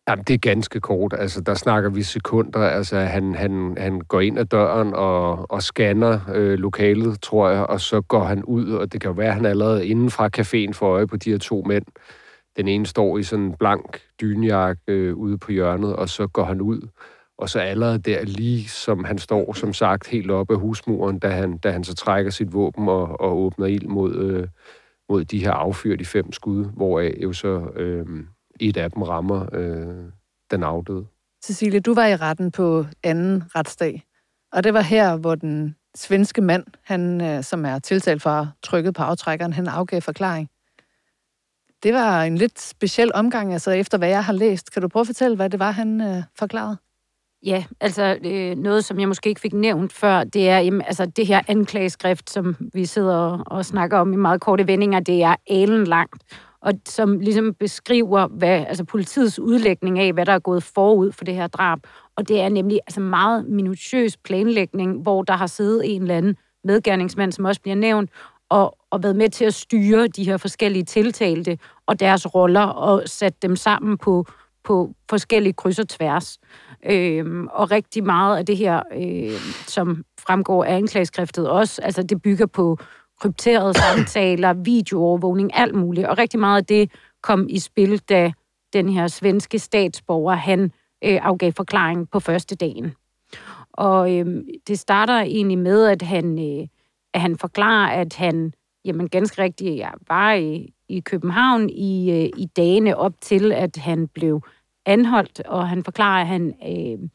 Jamen, 0.09 0.23
det 0.23 0.33
er 0.33 0.37
ganske 0.37 0.79
kort. 0.79 1.13
Altså, 1.17 1.41
der 1.41 1.53
snakker 1.53 1.89
vi 1.89 2.03
sekunder. 2.03 2.59
Altså, 2.59 2.97
han, 2.97 3.35
han, 3.35 3.75
han 3.77 4.01
går 4.01 4.19
ind 4.19 4.39
ad 4.39 4.45
døren 4.45 4.93
og, 4.93 5.51
og 5.51 5.63
scanner 5.63 6.19
øh, 6.35 6.59
lokalet, 6.59 7.21
tror 7.21 7.49
jeg, 7.49 7.65
og 7.65 7.81
så 7.81 8.01
går 8.01 8.23
han 8.23 8.43
ud, 8.43 8.71
og 8.71 8.93
det 8.93 9.01
kan 9.01 9.09
jo 9.09 9.13
være, 9.13 9.27
at 9.27 9.33
han 9.33 9.45
allerede 9.45 9.87
inden 9.87 10.09
fra 10.09 10.29
caféen 10.37 10.73
får 10.73 10.87
øje 10.87 11.07
på 11.07 11.17
de 11.17 11.31
her 11.31 11.37
to 11.37 11.63
mænd. 11.67 11.85
Den 12.57 12.67
ene 12.67 12.85
står 12.85 13.17
i 13.17 13.23
sådan 13.23 13.45
en 13.45 13.55
blank 13.59 14.01
dynjakke 14.21 14.81
øh, 14.87 15.15
ude 15.15 15.37
på 15.37 15.51
hjørnet, 15.51 15.95
og 15.95 16.09
så 16.09 16.27
går 16.27 16.43
han 16.43 16.61
ud. 16.61 16.81
Og 17.37 17.49
så 17.49 17.59
allerede 17.59 17.99
der, 17.99 18.25
lige 18.25 18.67
som 18.67 19.03
han 19.03 19.17
står, 19.17 19.53
som 19.53 19.73
sagt, 19.73 20.07
helt 20.07 20.31
oppe 20.31 20.53
af 20.53 20.59
husmuren, 20.59 21.19
da 21.19 21.29
han, 21.29 21.57
da 21.57 21.71
han 21.71 21.83
så 21.83 21.95
trækker 21.95 22.31
sit 22.31 22.53
våben 22.53 22.87
og, 22.87 23.21
og 23.21 23.37
åbner 23.37 23.65
ild 23.65 23.87
mod, 23.87 24.15
øh, 24.15 24.47
mod 25.09 25.25
de 25.25 25.39
her 25.39 25.51
affyrt 25.51 26.01
i 26.01 26.05
fem 26.05 26.31
skud, 26.31 26.65
hvoraf 26.65 27.13
jo 27.23 27.33
så... 27.33 27.71
Øh, 27.75 28.05
et 28.59 28.77
af 28.77 28.91
dem 28.91 29.01
rammer 29.01 29.45
øh, 29.53 30.11
den 30.51 30.63
afdøde. 30.63 31.05
Cecilie, 31.43 31.79
du 31.79 31.93
var 31.93 32.07
i 32.07 32.15
retten 32.15 32.51
på 32.51 32.85
anden 33.03 33.43
retsdag, 33.55 34.03
og 34.51 34.63
det 34.63 34.73
var 34.73 34.81
her, 34.81 35.17
hvor 35.17 35.35
den 35.35 35.75
svenske 35.95 36.41
mand, 36.41 36.65
han, 36.83 37.21
øh, 37.21 37.43
som 37.43 37.65
er 37.65 37.79
tiltalt 37.79 38.21
for 38.21 38.47
trykket 38.63 38.93
på 38.93 39.03
aftrækkeren, 39.03 39.53
han 39.53 39.67
afgav 39.67 40.01
forklaring. 40.01 40.49
Det 41.83 41.93
var 41.93 42.23
en 42.23 42.37
lidt 42.37 42.59
speciel 42.61 43.11
omgang, 43.13 43.53
altså 43.53 43.71
efter 43.71 43.97
hvad 43.97 44.09
jeg 44.09 44.25
har 44.25 44.33
læst. 44.33 44.71
Kan 44.73 44.81
du 44.81 44.87
prøve 44.87 45.01
at 45.01 45.07
fortælle, 45.07 45.35
hvad 45.35 45.49
det 45.49 45.59
var, 45.59 45.71
han 45.71 46.01
øh, 46.01 46.23
forklarede? 46.39 46.77
Ja, 47.45 47.63
altså 47.79 48.17
øh, 48.25 48.57
noget, 48.57 48.85
som 48.85 48.99
jeg 48.99 49.07
måske 49.07 49.29
ikke 49.29 49.41
fik 49.41 49.53
nævnt 49.53 49.93
før, 49.93 50.23
det 50.23 50.49
er 50.49 50.59
jamen, 50.59 50.81
altså, 50.81 51.05
det 51.05 51.27
her 51.27 51.41
anklageskrift, 51.47 52.29
som 52.29 52.55
vi 52.73 52.85
sidder 52.85 53.15
og, 53.15 53.43
og 53.45 53.65
snakker 53.65 53.97
om 53.97 54.13
i 54.13 54.15
meget 54.15 54.41
korte 54.41 54.67
vendinger, 54.67 54.99
det 54.99 55.23
er 55.23 55.35
alen 55.49 55.83
langt 55.83 56.23
og 56.61 56.73
som 56.85 57.19
ligesom 57.19 57.53
beskriver 57.53 58.27
hvad, 58.27 58.65
altså 58.67 58.83
politiets 58.83 59.39
udlægning 59.39 59.99
af, 59.99 60.13
hvad 60.13 60.25
der 60.25 60.33
er 60.33 60.39
gået 60.39 60.63
forud 60.63 61.11
for 61.11 61.25
det 61.25 61.35
her 61.35 61.47
drab. 61.47 61.79
Og 62.15 62.27
det 62.27 62.41
er 62.41 62.49
nemlig 62.49 62.79
altså 62.87 63.01
meget 63.01 63.45
minutiøs 63.45 64.17
planlægning, 64.17 65.01
hvor 65.01 65.23
der 65.23 65.33
har 65.33 65.47
siddet 65.47 65.95
en 65.95 66.01
eller 66.01 66.17
anden 66.17 66.35
medgerningsmand, 66.63 67.31
som 67.31 67.45
også 67.45 67.61
bliver 67.61 67.75
nævnt, 67.75 68.09
og, 68.49 68.77
og 68.91 69.03
været 69.03 69.15
med 69.15 69.29
til 69.29 69.45
at 69.45 69.53
styre 69.53 70.07
de 70.07 70.23
her 70.23 70.37
forskellige 70.37 70.83
tiltalte 70.83 71.57
og 71.85 71.99
deres 71.99 72.35
roller 72.35 72.65
og 72.65 73.03
sætte 73.05 73.37
dem 73.41 73.55
sammen 73.55 73.97
på, 73.97 74.25
på 74.63 74.93
forskellige 75.09 75.53
kryds 75.53 75.79
og 75.79 75.89
tværs. 75.89 76.39
Øhm, 76.85 77.47
og 77.47 77.71
rigtig 77.71 78.03
meget 78.03 78.37
af 78.37 78.45
det 78.45 78.57
her, 78.57 78.81
øh, 78.95 79.39
som 79.67 80.03
fremgår 80.19 80.63
af 80.63 80.75
anklageskriftet 80.75 81.49
også, 81.49 81.81
altså 81.81 82.03
det 82.03 82.21
bygger 82.21 82.45
på 82.45 82.77
krypterede 83.19 83.73
samtaler, 83.73 84.53
videoovervågning, 84.53 85.51
alt 85.53 85.75
muligt. 85.75 86.07
Og 86.07 86.17
rigtig 86.17 86.39
meget 86.39 86.61
af 86.61 86.65
det 86.65 86.91
kom 87.21 87.47
i 87.49 87.59
spil, 87.59 87.99
da 87.99 88.31
den 88.73 88.89
her 88.89 89.07
svenske 89.07 89.59
statsborger, 89.59 90.35
han 90.35 90.63
øh, 91.03 91.19
afgav 91.21 91.51
forklaring 91.51 92.09
på 92.09 92.19
første 92.19 92.55
dagen. 92.55 92.93
Og 93.73 94.17
øh, 94.17 94.43
det 94.67 94.79
starter 94.79 95.19
egentlig 95.19 95.57
med, 95.57 95.85
at 95.85 96.01
han, 96.01 96.39
øh, 96.39 96.67
at 97.13 97.21
han 97.21 97.37
forklarer, 97.37 98.01
at 98.01 98.15
han 98.15 98.53
jamen, 98.85 99.09
ganske 99.09 99.41
rigtigt 99.41 99.75
ja, 99.75 99.89
var 100.07 100.33
i, 100.33 100.73
i 100.89 100.99
København 100.99 101.69
i, 101.69 102.11
øh, 102.11 102.29
i 102.37 102.45
dagene 102.55 102.97
op 102.97 103.13
til, 103.21 103.51
at 103.51 103.77
han 103.77 104.07
blev 104.07 104.41
anholdt, 104.85 105.39
og 105.39 105.69
han 105.69 105.83
forklarer, 105.83 106.21
at 106.21 106.27
han 106.27 106.53
øh, 106.63 107.09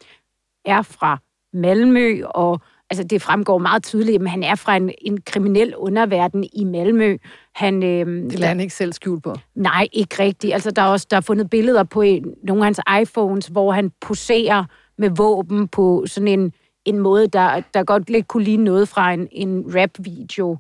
er 0.65 0.83
fra 0.83 1.19
Malmø, 1.53 2.23
og 2.25 2.61
altså 2.99 3.05
det 3.05 3.23
fremgår 3.23 3.59
meget 3.59 3.83
tydeligt, 3.83 4.23
at 4.23 4.31
han 4.31 4.43
er 4.43 4.55
fra 4.55 4.77
en, 4.77 4.91
en 4.99 5.21
kriminel 5.27 5.77
underverden 5.77 6.45
i 6.53 6.65
Malmø. 6.65 7.17
Han, 7.55 7.83
øh, 7.83 8.07
Det 8.07 8.39
lader 8.39 8.49
han 8.49 8.61
ikke 8.61 8.75
selv 8.75 8.93
skjul 8.93 9.21
på. 9.21 9.35
Nej, 9.55 9.89
ikke 9.93 10.23
rigtigt. 10.23 10.53
Altså, 10.53 10.71
der 10.71 10.83
er 10.83 10.87
også 10.87 11.07
der 11.11 11.17
er 11.17 11.21
fundet 11.21 11.51
billeder 11.51 11.85
på 11.85 12.01
en, 12.01 12.35
nogle 12.43 12.63
af 12.63 12.67
hans 12.67 12.81
iPhones, 13.03 13.47
hvor 13.47 13.73
han 13.73 13.93
poserer 14.01 14.65
med 14.99 15.11
våben 15.11 15.69
på 15.69 16.05
sådan 16.07 16.29
en, 16.29 16.53
en 16.85 16.99
måde, 16.99 17.29
der, 17.29 17.63
der 17.75 17.85
godt 17.85 18.11
lidt 18.11 18.29
kunne 18.29 18.45
ligne 18.45 18.65
noget 18.65 18.89
fra 18.89 19.13
en, 19.13 19.29
en 19.33 19.65
rap-video. 19.77 20.59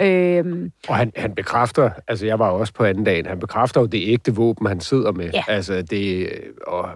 Øhm, 0.00 0.72
Og 0.88 0.96
han, 0.96 1.12
han 1.16 1.34
bekræfter, 1.34 1.90
altså 2.08 2.26
jeg 2.26 2.38
var 2.38 2.48
også 2.50 2.72
på 2.72 2.84
anden 2.84 3.04
dagen, 3.04 3.26
han 3.26 3.38
bekræfter 3.40 3.80
jo 3.80 3.86
det 3.86 4.02
ægte 4.04 4.34
våben, 4.34 4.66
han 4.66 4.80
sidder 4.80 5.12
med. 5.12 5.30
Ja. 5.34 5.44
Altså 5.48 5.82
det, 5.82 6.28
og 6.66 6.88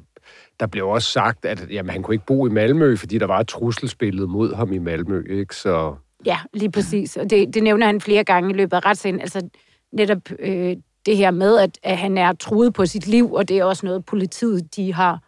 der 0.61 0.67
blev 0.67 0.88
også 0.88 1.11
sagt, 1.11 1.45
at 1.45 1.67
jamen, 1.71 1.90
han 1.90 2.02
kunne 2.02 2.14
ikke 2.14 2.26
bo 2.26 2.47
i 2.47 2.50
Malmø, 2.50 2.97
fordi 2.97 3.19
der 3.19 3.26
var 3.26 3.38
et 3.40 3.49
trusselsbillede 3.49 4.26
mod 4.26 4.55
ham 4.55 4.73
i 4.73 4.79
Malmø, 4.79 5.25
ikke? 5.31 5.57
Så 5.57 5.95
Ja, 6.26 6.38
lige 6.55 6.71
præcis. 6.71 7.17
Og 7.17 7.31
det, 7.31 7.55
det 7.55 7.62
nævner 7.62 7.87
han 7.87 8.00
flere 8.00 8.25
gange 8.25 8.50
i 8.50 8.52
løbet 8.52 8.76
af 8.76 8.85
retssagen. 8.85 9.21
Altså 9.21 9.49
netop 9.93 10.19
øh, 10.38 10.76
det 11.07 11.17
her 11.17 11.31
med, 11.31 11.59
at, 11.59 11.79
at 11.83 11.99
han 11.99 12.19
er 12.19 12.33
truet 12.33 12.75
på 12.75 12.87
sit 12.87 13.07
liv, 13.07 13.33
og 13.33 13.49
det 13.49 13.59
er 13.59 13.64
også 13.64 13.87
noget, 13.87 14.05
politiet 14.05 14.76
de 14.76 14.95
har, 14.95 15.23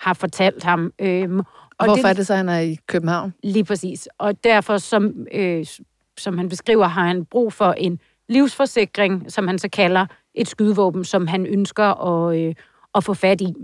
har 0.00 0.14
fortalt 0.14 0.64
ham. 0.64 0.92
Øhm, 1.00 1.38
Og 1.38 1.86
Hvorfor 1.86 2.02
det... 2.02 2.10
er 2.10 2.12
det 2.12 2.26
så, 2.26 2.34
han 2.34 2.48
er 2.48 2.58
i 2.58 2.76
København? 2.86 3.34
Lige 3.42 3.64
præcis. 3.64 4.08
Og 4.18 4.44
derfor, 4.44 4.78
som, 4.78 5.26
øh, 5.32 5.66
som 6.18 6.38
han 6.38 6.48
beskriver, 6.48 6.86
har 6.86 7.06
han 7.06 7.24
brug 7.24 7.52
for 7.52 7.72
en 7.72 8.00
livsforsikring, 8.28 9.32
som 9.32 9.48
han 9.48 9.58
så 9.58 9.68
kalder 9.68 10.06
et 10.34 10.48
skydevåben, 10.48 11.04
som 11.04 11.26
han 11.26 11.46
ønsker 11.46 11.84
at, 11.84 12.38
øh, 12.38 12.54
at 12.94 13.04
få 13.04 13.14
fat 13.14 13.40
i. 13.40 13.54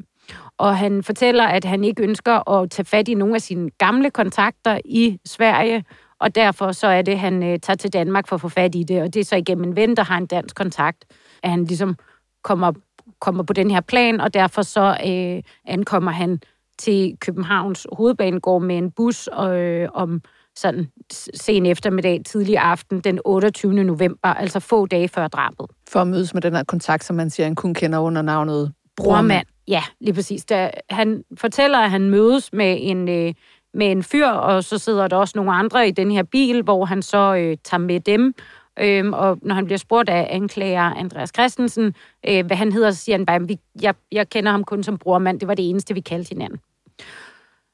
Og 0.61 0.79
han 0.79 1.03
fortæller, 1.03 1.45
at 1.45 1.65
han 1.65 1.85
ikke 1.85 2.03
ønsker 2.03 2.51
at 2.51 2.71
tage 2.71 2.87
fat 2.87 3.09
i 3.09 3.15
nogle 3.15 3.35
af 3.35 3.41
sine 3.41 3.71
gamle 3.79 4.11
kontakter 4.11 4.79
i 4.85 5.19
Sverige, 5.25 5.85
og 6.19 6.35
derfor 6.35 6.73
så 6.73 6.87
er 6.87 7.03
det, 7.03 7.13
at 7.13 7.19
han 7.19 7.43
øh, 7.43 7.59
tager 7.59 7.77
til 7.77 7.93
Danmark 7.93 8.29
for 8.29 8.37
at 8.37 8.41
få 8.41 8.49
fat 8.49 8.75
i 8.75 8.83
det, 8.83 9.03
og 9.03 9.15
det 9.15 9.21
er 9.21 9.25
så 9.25 9.37
igennem 9.37 9.65
en 9.65 9.77
ven, 9.77 9.97
der 9.97 10.05
har 10.05 10.19
en 10.19 10.27
dansk 10.27 10.57
kontakt, 10.57 11.05
at 11.43 11.51
han 11.51 11.65
ligesom 11.65 11.97
kommer, 12.45 12.73
kommer 13.21 13.43
på 13.43 13.53
den 13.53 13.71
her 13.71 13.81
plan, 13.81 14.21
og 14.21 14.35
derfor 14.35 14.63
så 14.63 14.97
øh, 15.07 15.43
ankommer 15.67 16.11
han 16.11 16.41
til 16.79 17.17
Københavns 17.21 17.87
hovedbanegård 17.93 18.63
med 18.63 18.79
en 18.79 18.91
bus 18.91 19.29
øh, 19.43 19.89
om 19.95 20.23
sådan 20.57 20.89
sen 21.35 21.67
eftermiddag, 21.67 22.21
tidlig 22.27 22.59
aften, 22.59 23.01
den 23.01 23.21
28. 23.25 23.85
november, 23.85 24.29
altså 24.29 24.61
få 24.61 24.87
dage 24.87 25.09
før 25.09 25.29
drabet. 25.29 25.67
For 25.89 26.01
at 26.01 26.07
mødes 26.07 26.35
med 26.35 26.43
den 26.43 26.55
her 26.55 26.65
kontakt, 26.65 27.05
som 27.05 27.17
man 27.17 27.31
siger, 27.31 27.47
han 27.47 27.55
kun 27.55 27.75
kender 27.75 27.99
under 27.99 28.23
navnet 28.23 28.73
Brormand. 29.01 29.47
Ja, 29.69 29.83
lige 30.01 30.15
præcis. 30.15 30.45
Da 30.45 30.71
han 30.91 31.25
fortæller, 31.39 31.79
at 31.79 31.91
han 31.91 32.11
mødes 32.11 32.53
med 32.53 32.77
en, 32.81 33.09
øh, 33.09 33.35
med 33.75 33.91
en 33.91 34.03
fyr, 34.03 34.27
og 34.27 34.65
så 34.65 34.79
sidder 34.79 35.09
der 35.09 35.17
også 35.17 35.33
nogle 35.37 35.53
andre 35.53 35.89
i 35.89 35.91
den 35.91 36.11
her 36.11 36.23
bil, 36.23 36.63
hvor 36.63 36.85
han 36.85 37.03
så 37.03 37.35
øh, 37.35 37.57
tager 37.65 37.79
med 37.79 38.01
dem. 38.01 38.35
Øhm, 38.79 39.13
og 39.13 39.39
når 39.43 39.55
han 39.55 39.65
bliver 39.65 39.79
spurgt 39.79 40.09
af 40.09 40.29
anklager 40.31 40.83
Andreas 40.83 41.31
Christensen, 41.35 41.95
øh, 42.29 42.47
hvad 42.47 42.57
han 42.57 42.73
hedder, 42.73 42.91
så 42.91 42.97
siger 42.97 43.17
han 43.17 43.27
bare, 43.27 43.37
at 43.37 43.59
jeg, 43.83 43.95
jeg 44.13 44.29
kender 44.29 44.51
ham 44.51 44.65
kun 44.65 44.83
som 44.83 44.99
brormand. 44.99 45.41
Det 45.41 45.49
var 45.49 45.55
det 45.55 45.71
eneste, 45.71 45.95
vi 45.95 46.01
kaldte 46.01 46.29
hinanden. 46.29 46.61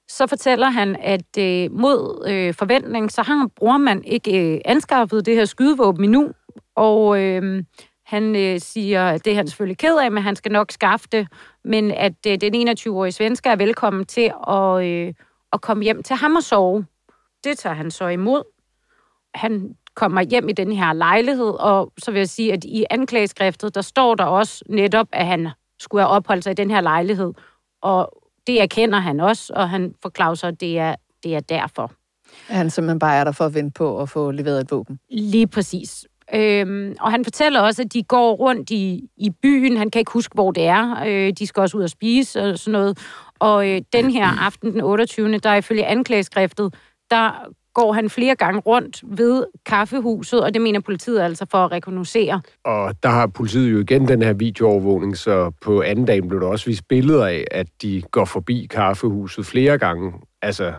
Så 0.08 0.26
fortæller 0.26 0.70
han, 0.70 0.96
at 0.96 1.38
øh, 1.38 1.72
mod 1.72 2.28
øh, 2.28 2.54
forventning, 2.54 3.12
så 3.12 3.22
har 3.22 3.48
brormand 3.56 4.02
ikke 4.06 4.54
øh, 4.54 4.60
anskaffet 4.64 5.26
det 5.26 5.34
her 5.34 5.44
skydevåben 5.44 6.04
endnu, 6.04 6.30
og 6.74 7.22
øh, 7.22 7.64
han 8.06 8.36
øh, 8.36 8.60
siger, 8.60 9.08
at 9.08 9.24
det 9.24 9.30
er 9.30 9.36
han 9.36 9.48
selvfølgelig 9.48 9.78
ked 9.78 9.98
af, 9.98 10.12
men 10.12 10.22
han 10.22 10.36
skal 10.36 10.52
nok 10.52 10.70
skaffe 10.70 11.08
det, 11.12 11.28
men 11.64 11.90
at 11.90 12.14
øh, 12.26 12.40
den 12.40 12.68
21-årige 12.68 13.12
svensker 13.12 13.50
er 13.50 13.56
velkommen 13.56 14.04
til 14.04 14.32
at, 14.48 14.84
øh, 14.84 15.14
at 15.52 15.60
komme 15.60 15.84
hjem 15.84 16.02
til 16.02 16.16
ham 16.16 16.36
og 16.36 16.42
sove. 16.42 16.86
Det 17.44 17.58
tager 17.58 17.74
han 17.74 17.90
så 17.90 18.08
imod. 18.08 18.42
Han 19.34 19.74
kommer 19.94 20.20
hjem 20.20 20.48
i 20.48 20.52
den 20.52 20.72
her 20.72 20.92
lejlighed, 20.92 21.50
og 21.50 21.92
så 21.98 22.10
vil 22.10 22.18
jeg 22.18 22.28
sige, 22.28 22.52
at 22.52 22.64
i 22.64 22.84
anklageskriftet, 22.90 23.74
der 23.74 23.80
står 23.80 24.14
der 24.14 24.24
også 24.24 24.64
netop, 24.68 25.06
at 25.12 25.26
han 25.26 25.48
skulle 25.78 26.02
have 26.02 26.10
opholdt 26.10 26.44
sig 26.44 26.50
i 26.50 26.54
den 26.54 26.70
her 26.70 26.80
lejlighed, 26.80 27.32
og 27.82 28.22
det 28.46 28.62
erkender 28.62 28.98
han 28.98 29.20
også, 29.20 29.52
og 29.56 29.70
han 29.70 29.94
forklarer 30.02 30.34
så, 30.34 30.46
at 30.46 30.60
det 30.60 30.78
er, 30.78 30.94
det 31.22 31.34
er 31.36 31.40
derfor. 31.40 31.92
Han 32.48 32.70
simpelthen 32.70 32.98
bare 32.98 33.16
er 33.16 33.24
der 33.24 33.32
for 33.32 33.44
at 33.44 33.54
vente 33.54 33.72
på 33.72 34.02
at 34.02 34.08
få 34.08 34.30
leveret 34.30 34.60
et 34.60 34.70
våben. 34.70 34.98
Lige 35.10 35.46
præcis. 35.46 36.06
Øhm, 36.34 36.96
og 37.00 37.10
han 37.10 37.24
fortæller 37.24 37.60
også, 37.60 37.82
at 37.82 37.92
de 37.92 38.02
går 38.02 38.34
rundt 38.34 38.70
i, 38.70 39.08
i 39.16 39.30
byen. 39.42 39.76
Han 39.76 39.90
kan 39.90 39.98
ikke 39.98 40.12
huske, 40.12 40.34
hvor 40.34 40.50
det 40.50 40.66
er. 40.66 41.04
Øh, 41.06 41.32
de 41.38 41.46
skal 41.46 41.60
også 41.60 41.76
ud 41.76 41.82
og 41.82 41.90
spise 41.90 42.42
og 42.42 42.58
sådan 42.58 42.72
noget. 42.72 42.98
Og 43.38 43.68
øh, 43.68 43.82
den 43.92 44.10
her 44.10 44.26
aften, 44.46 44.72
den 44.72 44.80
28., 44.80 45.38
der 45.38 45.50
er 45.50 45.56
ifølge 45.56 45.86
anklageskriftet, 45.86 46.74
der 47.10 47.48
går 47.76 47.92
han 47.92 48.10
flere 48.10 48.34
gange 48.34 48.60
rundt 48.60 49.02
ved 49.18 49.46
kaffehuset, 49.66 50.44
og 50.44 50.54
det 50.54 50.62
mener 50.62 50.80
politiet 50.80 51.20
altså 51.20 51.46
for 51.50 51.58
at 51.58 51.72
rekognosere. 51.72 52.40
Og 52.64 52.94
der 53.02 53.08
har 53.08 53.26
politiet 53.26 53.72
jo 53.72 53.80
igen 53.80 54.08
den 54.08 54.22
her 54.22 54.32
videoovervågning, 54.32 55.16
så 55.16 55.52
på 55.62 55.82
anden 55.82 56.04
dagen 56.04 56.28
blev 56.28 56.40
der 56.40 56.46
også 56.46 56.66
vist 56.66 56.88
billeder 56.88 57.26
af, 57.26 57.44
at 57.50 57.66
de 57.82 58.02
går 58.10 58.24
forbi 58.24 58.66
kaffehuset 58.70 59.46
flere 59.46 59.78
gange, 59.78 60.12
altså 60.42 60.72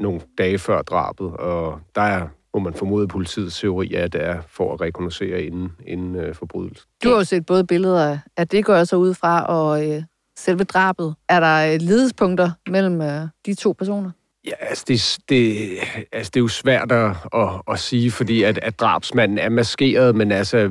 nogle 0.00 0.20
dage 0.38 0.58
før 0.58 0.82
drabet, 0.82 1.26
og 1.26 1.80
der 1.94 2.02
er, 2.02 2.28
må 2.54 2.60
man 2.60 2.74
formode, 2.74 3.08
politiets 3.08 3.60
teori 3.60 3.94
er, 3.94 4.04
at 4.04 4.12
det 4.12 4.24
er 4.24 4.40
for 4.48 4.74
at 4.74 4.80
rekognosere 4.80 5.42
inden, 5.42 5.72
inden 5.86 6.14
øh, 6.14 6.34
forbrydelsen. 6.34 6.88
Du 7.04 7.08
har 7.08 7.16
jo 7.16 7.24
set 7.24 7.46
både 7.46 7.66
billeder 7.66 8.18
af 8.36 8.48
det, 8.48 8.64
går 8.64 8.74
jeg 8.74 8.88
så 8.88 8.96
ud 8.96 9.14
fra, 9.14 9.44
og 9.44 9.90
øh, 9.90 10.02
selve 10.38 10.64
drabet. 10.64 11.14
Er 11.28 11.40
der 11.40 11.74
øh, 11.74 11.80
lidespunkter 11.80 12.50
mellem 12.66 13.00
øh, 13.00 13.28
de 13.46 13.54
to 13.54 13.72
personer? 13.72 14.10
Ja, 14.46 14.52
altså 14.60 14.84
det, 14.88 15.18
det, 15.28 15.68
altså 16.12 16.30
det 16.34 16.40
er 16.40 16.42
jo 16.44 16.48
svært 16.48 16.92
at, 16.92 17.16
at, 17.34 17.48
at 17.70 17.78
sige, 17.78 18.10
fordi 18.10 18.42
at, 18.42 18.58
at 18.58 18.80
drabsmanden 18.80 19.38
er 19.38 19.48
maskeret, 19.48 20.16
men 20.16 20.32
altså 20.32 20.58
øh, 20.58 20.70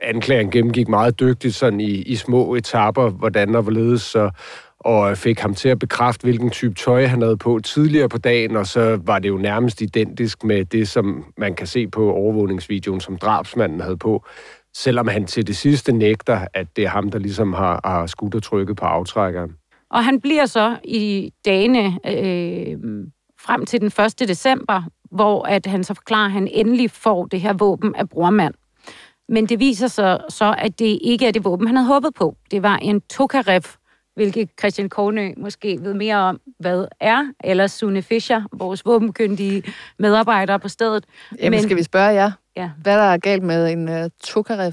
anklageren 0.00 0.50
gennemgik 0.50 0.88
meget 0.88 1.20
dygtigt 1.20 1.54
sådan 1.54 1.80
i, 1.80 1.90
i 1.90 2.16
små 2.16 2.54
etapper, 2.54 3.10
hvordan 3.10 3.54
og 3.54 3.62
hvorledes, 3.62 4.02
så, 4.02 4.30
og 4.84 5.18
fik 5.18 5.40
ham 5.40 5.54
til 5.54 5.68
at 5.68 5.78
bekræfte, 5.78 6.24
hvilken 6.24 6.50
type 6.50 6.74
tøj 6.74 7.06
han 7.06 7.22
havde 7.22 7.36
på 7.36 7.60
tidligere 7.64 8.08
på 8.08 8.18
dagen, 8.18 8.56
og 8.56 8.66
så 8.66 9.00
var 9.04 9.18
det 9.18 9.28
jo 9.28 9.36
nærmest 9.36 9.80
identisk 9.80 10.44
med 10.44 10.64
det, 10.64 10.88
som 10.88 11.24
man 11.36 11.54
kan 11.54 11.66
se 11.66 11.86
på 11.86 12.12
overvågningsvideoen, 12.12 13.00
som 13.00 13.16
drabsmanden 13.16 13.80
havde 13.80 13.96
på, 13.96 14.24
selvom 14.74 15.08
han 15.08 15.26
til 15.26 15.46
det 15.46 15.56
sidste 15.56 15.92
nægter, 15.92 16.46
at 16.54 16.66
det 16.76 16.84
er 16.84 16.88
ham, 16.88 17.10
der 17.10 17.18
ligesom 17.18 17.52
har, 17.52 17.80
har 17.84 18.06
skudt 18.06 18.34
og 18.34 18.42
trykket 18.42 18.76
på 18.76 18.84
aftrækkeren. 18.84 19.50
Og 19.90 20.04
han 20.04 20.20
bliver 20.20 20.46
så 20.46 20.76
i 20.84 21.32
dagene 21.44 21.98
øh, 22.06 22.76
frem 23.40 23.66
til 23.66 23.80
den 23.80 24.04
1. 24.20 24.28
december, 24.28 24.82
hvor 25.10 25.42
at 25.42 25.66
han 25.66 25.84
så 25.84 25.94
forklarer, 25.94 26.24
at 26.24 26.32
han 26.32 26.48
endelig 26.52 26.90
får 26.90 27.26
det 27.26 27.40
her 27.40 27.52
våben 27.52 27.94
af 27.94 28.08
brormand. 28.08 28.54
Men 29.28 29.46
det 29.46 29.58
viser 29.60 29.86
sig 29.86 30.20
så, 30.28 30.54
at 30.58 30.78
det 30.78 30.98
ikke 31.02 31.26
er 31.26 31.30
det 31.30 31.44
våben, 31.44 31.66
han 31.66 31.76
havde 31.76 31.88
håbet 31.88 32.14
på. 32.14 32.36
Det 32.50 32.62
var 32.62 32.76
en 32.76 33.00
Tokarev, 33.00 33.62
hvilket 34.14 34.48
Christian 34.58 34.88
Kornø 34.88 35.30
måske 35.36 35.78
ved 35.80 35.94
mere 35.94 36.16
om, 36.16 36.40
hvad 36.60 36.86
er, 37.00 37.32
eller 37.44 37.66
Sune 37.66 38.02
Fischer, 38.02 38.42
vores 38.52 38.86
våbenkyndige 38.86 39.62
medarbejdere 39.98 40.60
på 40.60 40.68
stedet. 40.68 41.04
Jamen, 41.38 41.50
Men, 41.50 41.62
skal 41.62 41.76
vi 41.76 41.82
spørge 41.82 42.08
jer? 42.08 42.32
Ja. 42.56 42.70
Hvad 42.82 42.96
der 42.96 43.04
er 43.04 43.18
galt 43.18 43.42
med 43.42 43.72
en 43.72 43.88
uh, 43.88 44.10
Tokarev? 44.24 44.72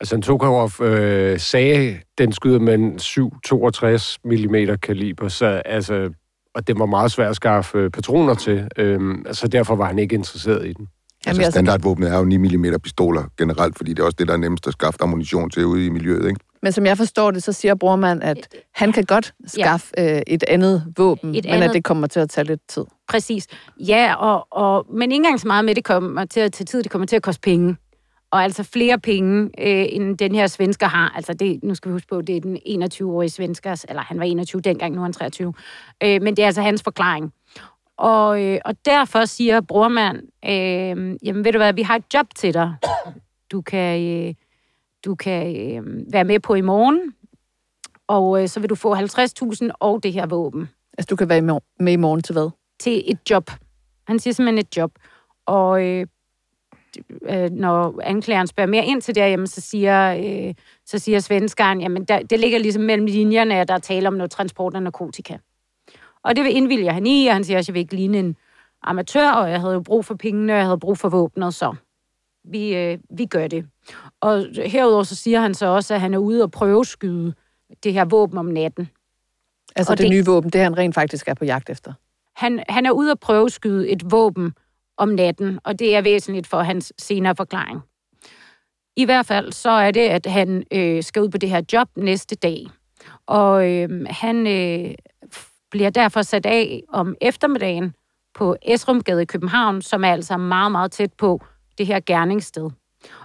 Altså 0.00 0.14
en 0.14 0.22
Tokarov 0.22 0.70
øh, 0.80 1.40
sagde, 1.40 2.00
den 2.18 2.32
skyder 2.32 2.58
med 2.58 2.74
en 2.74 2.96
7,62 2.96 4.16
mm 4.24 4.78
kaliber, 4.78 5.28
så 5.28 5.46
altså, 5.46 6.10
og 6.54 6.68
det 6.68 6.78
var 6.78 6.86
meget 6.86 7.12
svært 7.12 7.30
at 7.30 7.36
skaffe 7.36 7.78
øh, 7.78 7.90
patroner 7.90 8.34
til, 8.34 8.68
øh, 8.76 9.00
så 9.32 9.48
derfor 9.48 9.76
var 9.76 9.86
han 9.86 9.98
ikke 9.98 10.14
interesseret 10.14 10.66
i 10.66 10.72
den. 10.72 10.88
altså, 11.26 11.50
standardvåbnet 11.50 12.12
er 12.12 12.18
jo 12.18 12.24
9 12.24 12.36
mm 12.36 12.80
pistoler 12.82 13.24
generelt, 13.38 13.76
fordi 13.76 13.90
det 13.92 13.98
er 13.98 14.04
også 14.04 14.16
det, 14.18 14.28
der 14.28 14.34
er 14.34 14.38
nemmest 14.38 14.66
at 14.66 14.72
skaffe 14.72 15.02
ammunition 15.02 15.50
til 15.50 15.66
ude 15.66 15.86
i 15.86 15.88
miljøet, 15.88 16.28
ikke? 16.28 16.40
Men 16.62 16.72
som 16.72 16.86
jeg 16.86 16.96
forstår 16.96 17.30
det, 17.30 17.42
så 17.42 17.52
siger 17.52 17.74
Brormand, 17.74 18.22
at 18.22 18.54
han 18.74 18.92
kan 18.92 19.04
godt 19.04 19.34
skaffe 19.46 19.86
øh, 19.98 20.22
et 20.26 20.42
andet 20.48 20.92
våben, 20.96 21.34
et 21.34 21.44
men 21.44 21.54
andet- 21.54 21.68
at 21.68 21.74
det 21.74 21.84
kommer 21.84 22.06
til 22.06 22.20
at 22.20 22.30
tage 22.30 22.44
lidt 22.44 22.60
tid. 22.68 22.84
Præcis. 23.08 23.46
Ja, 23.78 24.14
og, 24.14 24.46
og, 24.50 24.86
men 24.92 25.02
ikke 25.12 25.16
engang 25.16 25.40
så 25.40 25.46
meget 25.46 25.64
med, 25.64 25.74
det 25.74 25.84
kommer 25.84 26.24
til 26.24 26.40
at 26.40 26.52
tage 26.52 26.64
tid, 26.64 26.82
det 26.82 26.90
kommer 26.90 27.06
til 27.06 27.16
at 27.16 27.22
koste 27.22 27.40
penge. 27.40 27.76
Og 28.32 28.42
altså 28.44 28.62
flere 28.62 28.98
penge, 28.98 29.42
øh, 29.58 29.86
end 29.90 30.18
den 30.18 30.34
her 30.34 30.46
svensker 30.46 30.86
har. 30.86 31.12
Altså 31.16 31.32
det, 31.34 31.60
nu 31.62 31.74
skal 31.74 31.88
vi 31.88 31.92
huske 31.92 32.08
på, 32.08 32.20
det 32.20 32.36
er 32.36 32.40
den 32.40 32.58
21-årige 32.84 33.30
svenskers, 33.30 33.84
eller 33.88 34.02
han 34.02 34.18
var 34.18 34.24
21 34.24 34.60
dengang, 34.62 34.94
nu 34.94 35.00
er 35.00 35.04
han 35.04 35.12
23. 35.12 35.52
Øh, 36.02 36.22
men 36.22 36.36
det 36.36 36.42
er 36.42 36.46
altså 36.46 36.62
hans 36.62 36.82
forklaring. 36.82 37.32
Og, 37.98 38.42
øh, 38.44 38.58
og 38.64 38.74
derfor 38.84 39.24
siger 39.24 39.60
brormand, 39.60 40.16
øh, 40.44 41.16
jamen 41.26 41.44
ved 41.44 41.52
du 41.52 41.58
hvad, 41.58 41.72
vi 41.72 41.82
har 41.82 41.96
et 41.96 42.04
job 42.14 42.26
til 42.36 42.54
dig. 42.54 42.74
Du 43.52 43.60
kan, 43.60 44.00
øh, 44.02 44.34
du 45.04 45.14
kan 45.14 45.56
øh, 45.56 46.12
være 46.12 46.24
med 46.24 46.40
på 46.40 46.54
i 46.54 46.60
morgen, 46.60 47.14
og 48.06 48.42
øh, 48.42 48.48
så 48.48 48.60
vil 48.60 48.70
du 48.70 48.74
få 48.74 48.94
50.000 48.94 49.68
og 49.80 50.02
det 50.02 50.12
her 50.12 50.26
våben 50.26 50.68
Altså, 50.98 51.06
du 51.10 51.16
kan 51.16 51.28
være 51.28 51.60
med, 51.78 51.92
i 51.92 51.96
morgen 51.96 52.22
til 52.22 52.32
hvad? 52.32 52.50
til 52.80 53.02
et 53.06 53.30
job. 53.30 53.50
Han 54.06 54.18
siger 54.18 54.34
simpelthen 54.34 54.58
et 54.58 54.76
job. 54.76 54.92
Og 55.46 55.86
øh, 55.86 56.06
øh, 57.22 57.50
når 57.50 58.00
anklageren 58.02 58.46
spørger 58.46 58.70
mere 58.70 58.86
ind 58.86 59.02
til 59.02 59.14
det, 59.14 59.20
jamen, 59.20 59.46
så 59.46 59.60
siger, 59.60 60.14
øh, 60.14 60.54
så 60.86 60.98
siger 60.98 61.20
svenskeren, 61.20 61.80
jamen 61.80 62.04
der, 62.04 62.22
det 62.22 62.40
ligger 62.40 62.58
ligesom 62.58 62.82
mellem 62.82 63.06
linjerne, 63.06 63.54
at 63.54 63.68
der 63.68 63.74
er 63.74 63.78
tale 63.78 64.08
om 64.08 64.14
noget 64.14 64.30
transport 64.30 64.74
af 64.74 64.82
narkotika. 64.82 65.36
Og 66.22 66.36
det 66.36 66.44
vil 66.44 66.56
indvilge 66.56 66.92
han 66.92 67.06
i, 67.06 67.26
og 67.26 67.34
han 67.34 67.44
siger 67.44 67.58
også, 67.58 67.64
at 67.64 67.68
jeg 67.68 67.74
vil 67.74 67.80
ikke 67.80 67.94
ligne 67.94 68.18
en 68.18 68.36
amatør, 68.82 69.30
og 69.30 69.50
jeg 69.50 69.60
havde 69.60 69.74
jo 69.74 69.80
brug 69.80 70.04
for 70.04 70.14
pengene, 70.14 70.52
og 70.52 70.56
jeg 70.56 70.66
havde 70.66 70.78
brug 70.78 70.98
for 70.98 71.08
våbnet, 71.08 71.54
så 71.54 71.74
vi, 72.44 72.76
øh, 72.76 72.98
vi 73.10 73.26
gør 73.26 73.48
det. 73.48 73.66
Og 74.20 74.46
herudover 74.66 75.02
så 75.02 75.14
siger 75.14 75.40
han 75.40 75.54
så 75.54 75.66
også, 75.66 75.94
at 75.94 76.00
han 76.00 76.14
er 76.14 76.18
ude 76.18 76.42
og 76.42 76.50
prøveskyde 76.50 77.34
det 77.84 77.92
her 77.92 78.04
våben 78.04 78.38
om 78.38 78.46
natten. 78.46 78.88
Altså, 79.76 79.92
Og 79.92 79.98
det, 79.98 80.04
det- 80.04 80.10
nye 80.10 80.24
våben, 80.26 80.50
det 80.50 80.60
han 80.60 80.78
rent 80.78 80.94
faktisk 80.94 81.28
er 81.28 81.34
på 81.34 81.44
jagt 81.44 81.70
efter. 81.70 81.92
Han, 82.36 82.64
han 82.68 82.86
er 82.86 82.90
ude 82.90 83.10
at 83.10 83.20
prøveskyde 83.20 83.88
et 83.88 84.10
våben 84.10 84.52
om 84.96 85.08
natten, 85.08 85.58
og 85.64 85.78
det 85.78 85.96
er 85.96 86.00
væsentligt 86.02 86.46
for 86.46 86.62
hans 86.62 86.92
senere 86.98 87.36
forklaring. 87.36 87.80
I 88.96 89.04
hvert 89.04 89.26
fald 89.26 89.52
så 89.52 89.70
er 89.70 89.90
det, 89.90 90.00
at 90.08 90.26
han 90.26 90.64
øh, 90.72 91.02
skal 91.02 91.22
ud 91.22 91.28
på 91.28 91.38
det 91.38 91.48
her 91.50 91.62
job 91.72 91.88
næste 91.96 92.36
dag. 92.36 92.66
Og 93.26 93.70
øh, 93.70 94.06
han 94.10 94.46
øh, 94.46 94.94
bliver 95.70 95.90
derfor 95.90 96.22
sat 96.22 96.46
af 96.46 96.82
om 96.88 97.14
eftermiddagen 97.20 97.94
på 98.34 98.56
Esrumgade 98.62 99.22
i 99.22 99.24
København, 99.24 99.82
som 99.82 100.04
er 100.04 100.12
altså 100.12 100.36
meget, 100.36 100.72
meget 100.72 100.92
tæt 100.92 101.12
på 101.12 101.40
det 101.78 101.86
her 101.86 102.00
gerningssted. 102.06 102.70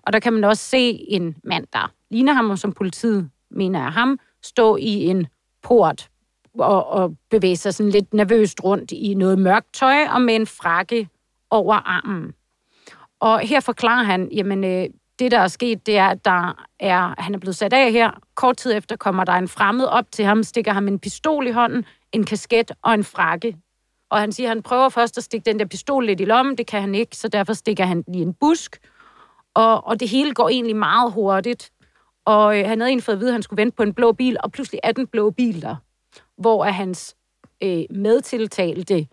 Og 0.01 0.13
der 0.13 0.19
kan 0.19 0.33
man 0.33 0.43
også 0.43 0.63
se 0.63 1.05
en 1.09 1.35
mand, 1.43 1.67
der 1.73 1.91
ligner 2.09 2.33
ham, 2.33 2.49
og 2.49 2.59
som 2.59 2.73
politiet 2.73 3.29
mener 3.51 3.79
er 3.79 3.89
ham, 3.89 4.19
stå 4.43 4.75
i 4.75 5.05
en 5.05 5.27
port 5.63 6.09
og, 6.59 6.87
og 6.87 7.15
bevæge 7.29 7.57
sig 7.57 7.73
sådan 7.73 7.89
lidt 7.89 8.13
nervøst 8.13 8.63
rundt 8.63 8.91
i 8.91 9.13
noget 9.13 9.39
mørkt 9.39 9.73
tøj 9.73 10.07
og 10.13 10.21
med 10.21 10.35
en 10.35 10.47
frakke 10.47 11.09
over 11.49 11.75
armen. 11.75 12.33
Og 13.19 13.39
her 13.39 13.59
forklarer 13.59 14.03
han, 14.03 14.29
jamen 14.31 14.63
øh, 14.63 14.89
det 15.19 15.31
der 15.31 15.39
er 15.39 15.47
sket, 15.47 15.85
det 15.85 15.97
er, 15.97 16.07
at 16.07 16.25
der 16.25 16.65
er, 16.79 17.21
han 17.21 17.33
er 17.33 17.39
blevet 17.39 17.55
sat 17.55 17.73
af 17.73 17.91
her. 17.91 18.11
Kort 18.35 18.57
tid 18.57 18.73
efter 18.77 18.95
kommer 18.95 19.23
der 19.23 19.33
en 19.33 19.47
fremmed 19.47 19.85
op 19.85 20.11
til 20.11 20.25
ham, 20.25 20.43
stikker 20.43 20.73
ham 20.73 20.87
en 20.87 20.99
pistol 20.99 21.47
i 21.47 21.51
hånden, 21.51 21.85
en 22.11 22.23
kasket 22.23 22.71
og 22.81 22.93
en 22.93 23.03
frakke. 23.03 23.57
Og 24.09 24.19
han 24.19 24.31
siger, 24.31 24.47
at 24.47 24.55
han 24.55 24.63
prøver 24.63 24.89
først 24.89 25.17
at 25.17 25.23
stikke 25.23 25.45
den 25.45 25.59
der 25.59 25.65
pistol 25.65 26.05
lidt 26.05 26.21
i 26.21 26.25
lommen, 26.25 26.57
det 26.57 26.67
kan 26.67 26.81
han 26.81 26.95
ikke, 26.95 27.17
så 27.17 27.27
derfor 27.27 27.53
stikker 27.53 27.85
han 27.85 28.01
den 28.01 28.15
i 28.15 28.21
en 28.21 28.33
busk. 28.33 28.79
Og, 29.55 29.87
og 29.87 29.99
det 29.99 30.09
hele 30.09 30.33
går 30.33 30.49
egentlig 30.49 30.75
meget 30.75 31.11
hurtigt. 31.11 31.71
Og 32.25 32.59
øh, 32.59 32.67
han 32.67 32.79
havde 32.79 32.89
egentlig 32.89 33.03
fået 33.03 33.15
at 33.15 33.19
vide, 33.19 33.29
at 33.29 33.33
han 33.33 33.43
skulle 33.43 33.61
vente 33.61 33.75
på 33.75 33.83
en 33.83 33.93
blå 33.93 34.11
bil, 34.11 34.37
og 34.43 34.51
pludselig 34.51 34.79
er 34.83 34.91
den 34.91 35.07
blå 35.07 35.29
bil 35.31 35.61
der 35.61 35.75
hvor 36.37 36.65
er 36.65 36.71
hans 36.71 37.15
øh, 37.63 37.83
medtiltalte, 37.89 39.07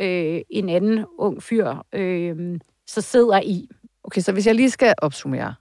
øh, 0.00 0.40
en 0.50 0.68
anden 0.68 1.04
ung 1.18 1.42
fyr, 1.42 1.74
øh, 1.92 2.60
så 2.86 3.00
sidder 3.00 3.40
i. 3.40 3.68
Okay, 4.04 4.20
så 4.20 4.32
hvis 4.32 4.46
jeg 4.46 4.54
lige 4.54 4.70
skal 4.70 4.94
opsummere. 4.98 5.54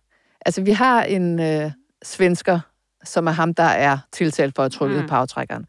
Altså, 0.46 0.62
vi 0.62 0.72
har 0.72 1.04
en 1.04 1.40
øh, 1.40 1.72
svensker, 2.04 2.60
som 3.04 3.28
er 3.28 3.32
ham, 3.32 3.54
der 3.54 3.64
er 3.64 3.98
tiltalt 4.12 4.56
for 4.56 4.64
at 4.64 4.72
trykke 4.72 5.02
Mm. 5.02 5.08
på 5.08 5.16
aftrækkeren. 5.16 5.66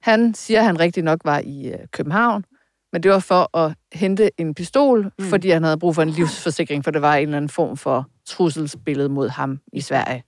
Han 0.00 0.34
siger, 0.34 0.60
at 0.60 0.66
han 0.66 0.80
rigtig 0.80 1.02
nok 1.02 1.20
var 1.24 1.38
i 1.44 1.68
øh, 1.72 1.78
København, 1.92 2.44
men 2.92 3.02
det 3.02 3.10
var 3.10 3.18
for 3.18 3.56
at 3.56 3.74
hente 3.92 4.30
en 4.38 4.54
pistol, 4.54 5.04
Mm. 5.18 5.24
fordi 5.24 5.50
han 5.50 5.62
havde 5.62 5.78
brug 5.78 5.94
for 5.94 6.02
en 6.02 6.10
livsforsikring, 6.10 6.84
for 6.84 6.90
det 6.90 7.02
var 7.02 7.14
en 7.14 7.22
eller 7.22 7.36
anden 7.36 7.48
form 7.48 7.76
for 7.76 8.06
trusselsbillede 8.26 9.08
mod 9.08 9.28
ham 9.28 9.60
i 9.72 9.80
Sverige. 9.80 10.24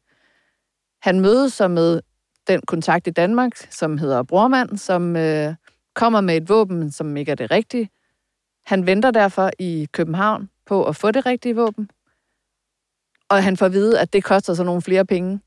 Han 1.03 1.21
mødes 1.21 1.53
så 1.53 1.69
med 1.69 2.01
den 2.49 2.61
kontakt 2.67 3.07
i 3.07 3.11
Danmark, 3.11 3.53
som 3.71 3.99
hedder 3.99 4.23
Brormand, 4.23 4.79
som 4.79 5.17
øh, 5.17 5.55
kommer 5.95 6.21
med 6.21 6.37
et 6.37 6.49
våben, 6.49 6.91
som 6.91 7.17
ikke 7.17 7.33
er 7.33 7.37
det 7.37 7.51
rigtige. 7.51 7.89
Han 8.67 8.87
venter 8.87 9.11
derfor 9.11 9.51
i 9.59 9.89
København 9.93 10.51
på 10.67 10.85
at 10.85 10.97
få 10.97 11.11
det 11.11 11.27
rigtige 11.27 11.57
våben. 11.57 11.91
Og 13.29 13.43
han 13.45 13.57
får 13.57 13.67
at 13.67 13.73
vide, 13.73 14.01
at 14.01 14.13
det 14.13 14.25
koster 14.25 14.55
så 14.55 14.65
nogle 14.65 14.83
flere 14.83 15.07
penge. 15.07 15.41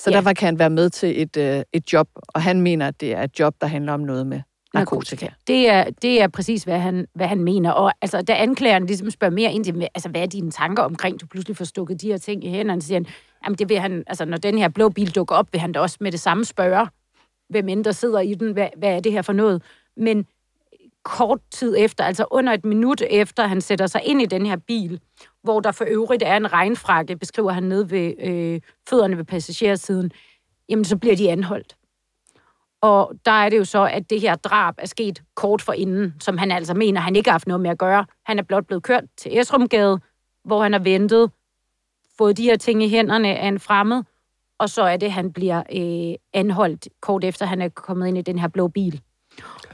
Så 0.00 0.10
ja. 0.10 0.16
derfor 0.16 0.32
kan 0.32 0.46
han 0.46 0.58
være 0.58 0.70
med 0.70 0.90
til 0.90 1.22
et, 1.22 1.36
øh, 1.36 1.62
et 1.72 1.92
job, 1.92 2.08
og 2.14 2.42
han 2.42 2.60
mener, 2.60 2.88
at 2.88 3.00
det 3.00 3.12
er 3.14 3.22
et 3.22 3.40
job, 3.40 3.54
der 3.60 3.66
handler 3.66 3.92
om 3.92 4.00
noget 4.00 4.26
med 4.26 4.40
narkotika. 4.74 5.28
Det 5.46 5.68
er, 5.68 5.84
det 6.02 6.22
er 6.22 6.28
præcis, 6.28 6.64
hvad 6.64 6.78
han, 6.78 7.06
hvad 7.14 7.26
han 7.26 7.44
mener. 7.44 7.70
Og 7.70 7.92
altså, 8.02 8.22
da 8.22 8.34
anklageren 8.34 8.86
ligesom 8.86 9.10
spørger 9.10 9.34
mere 9.34 9.52
ind 9.52 9.64
til, 9.64 9.88
altså, 9.94 10.08
hvad 10.08 10.22
er 10.22 10.26
dine 10.26 10.50
tanker 10.50 10.82
omkring, 10.82 11.20
du 11.20 11.26
pludselig 11.26 11.56
får 11.56 11.64
stukket 11.64 12.00
de 12.00 12.06
her 12.06 12.18
ting 12.18 12.44
i 12.44 12.50
hænderne, 12.50 12.82
så 12.82 12.86
siger 12.86 12.98
han, 12.98 13.06
jamen 13.44 13.58
det 13.58 13.68
vil 13.68 13.78
han, 13.78 14.04
altså 14.06 14.24
når 14.24 14.36
den 14.36 14.58
her 14.58 14.68
blå 14.68 14.88
bil 14.88 15.14
dukker 15.14 15.34
op, 15.34 15.52
vil 15.52 15.60
han 15.60 15.72
da 15.72 15.80
også 15.80 15.96
med 16.00 16.12
det 16.12 16.20
samme 16.20 16.44
spørge, 16.44 16.88
hvem 17.48 17.68
end 17.68 17.84
der 17.84 17.92
sidder 17.92 18.20
i 18.20 18.34
den, 18.34 18.52
hvad, 18.52 18.68
hvad 18.76 18.96
er 18.96 19.00
det 19.00 19.12
her 19.12 19.22
for 19.22 19.32
noget? 19.32 19.62
Men 19.96 20.26
kort 21.02 21.40
tid 21.50 21.74
efter, 21.78 22.04
altså 22.04 22.24
under 22.30 22.52
et 22.52 22.64
minut 22.64 23.02
efter, 23.10 23.46
han 23.46 23.60
sætter 23.60 23.86
sig 23.86 24.00
ind 24.04 24.22
i 24.22 24.26
den 24.26 24.46
her 24.46 24.56
bil, 24.56 25.00
hvor 25.42 25.60
der 25.60 25.72
for 25.72 25.84
øvrigt 25.88 26.22
er 26.22 26.36
en 26.36 26.52
regnfrakke, 26.52 27.16
beskriver 27.16 27.52
han 27.52 27.62
ned 27.62 27.84
ved 27.84 28.12
øh, 28.18 28.60
fødderne 28.88 29.16
ved 29.16 29.24
passagersiden, 29.24 30.10
jamen 30.68 30.84
så 30.84 30.96
bliver 30.96 31.16
de 31.16 31.30
anholdt. 31.30 31.77
Og 32.80 33.12
der 33.24 33.32
er 33.32 33.48
det 33.48 33.58
jo 33.58 33.64
så, 33.64 33.84
at 33.84 34.10
det 34.10 34.20
her 34.20 34.36
drab 34.36 34.74
er 34.78 34.86
sket 34.86 35.22
kort 35.34 35.62
for 35.62 35.72
inden, 35.72 36.14
som 36.20 36.38
han 36.38 36.50
altså 36.50 36.74
mener, 36.74 37.00
han 37.00 37.16
ikke 37.16 37.30
har 37.30 37.34
haft 37.34 37.46
noget 37.46 37.60
med 37.60 37.70
at 37.70 37.78
gøre. 37.78 38.06
Han 38.26 38.38
er 38.38 38.42
blot 38.42 38.66
blevet 38.66 38.82
kørt 38.82 39.04
til 39.16 39.38
Esrumgade, 39.38 40.00
hvor 40.44 40.62
han 40.62 40.72
har 40.72 40.80
ventet, 40.80 41.30
fået 42.18 42.36
de 42.36 42.42
her 42.42 42.56
ting 42.56 42.82
i 42.82 42.88
hænderne 42.88 43.36
af 43.36 43.48
en 43.48 43.60
fremmed, 43.60 44.02
og 44.58 44.70
så 44.70 44.82
er 44.82 44.96
det, 44.96 45.12
han 45.12 45.32
bliver 45.32 45.62
øh, 45.72 46.14
anholdt 46.32 46.88
kort 47.00 47.24
efter, 47.24 47.46
han 47.46 47.62
er 47.62 47.68
kommet 47.68 48.08
ind 48.08 48.18
i 48.18 48.22
den 48.22 48.38
her 48.38 48.48
blå 48.48 48.68
bil. 48.68 49.00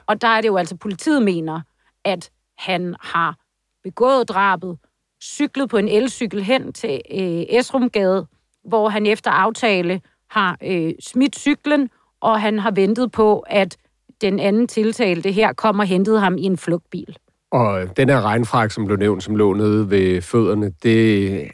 Og 0.07 0.21
der 0.21 0.29
er 0.29 0.41
det 0.41 0.49
jo 0.49 0.57
altså, 0.57 0.77
politiet 0.77 1.23
mener, 1.23 1.61
at 2.05 2.31
han 2.59 2.97
har 3.01 3.37
begået 3.83 4.29
drabet, 4.29 4.79
cyklet 5.23 5.71
på 5.71 5.77
en 5.77 5.89
elcykel 5.89 6.43
hen 6.43 6.73
til 6.73 7.01
øh, 7.11 7.45
Esrumgade, 7.49 8.27
hvor 8.65 8.89
han 8.89 9.07
efter 9.07 9.31
aftale 9.31 10.01
har 10.31 10.59
øh, 10.63 10.93
smidt 11.01 11.37
cyklen, 11.37 11.91
og 12.25 12.41
han 12.41 12.59
har 12.59 12.71
ventet 12.71 13.13
på, 13.13 13.39
at 13.39 13.77
den 14.21 14.41
anden 14.41 14.69
tiltalte 14.69 15.33
her 15.33 15.53
kommer 15.53 15.83
og 15.83 15.89
hentede 15.89 16.21
ham 16.21 16.39
i 16.39 16.43
en 16.43 16.57
flugtbil. 16.57 17.17
Og 17.51 17.97
den 17.97 18.09
her 18.09 18.21
regnfrak, 18.21 18.71
som 18.71 18.87
blev 18.87 18.99
nævnt, 18.99 19.23
som 19.23 19.37
lå 19.37 19.53
nede 19.53 19.91
ved 19.91 20.23
fødderne, 20.23 20.73
det, 20.83 21.51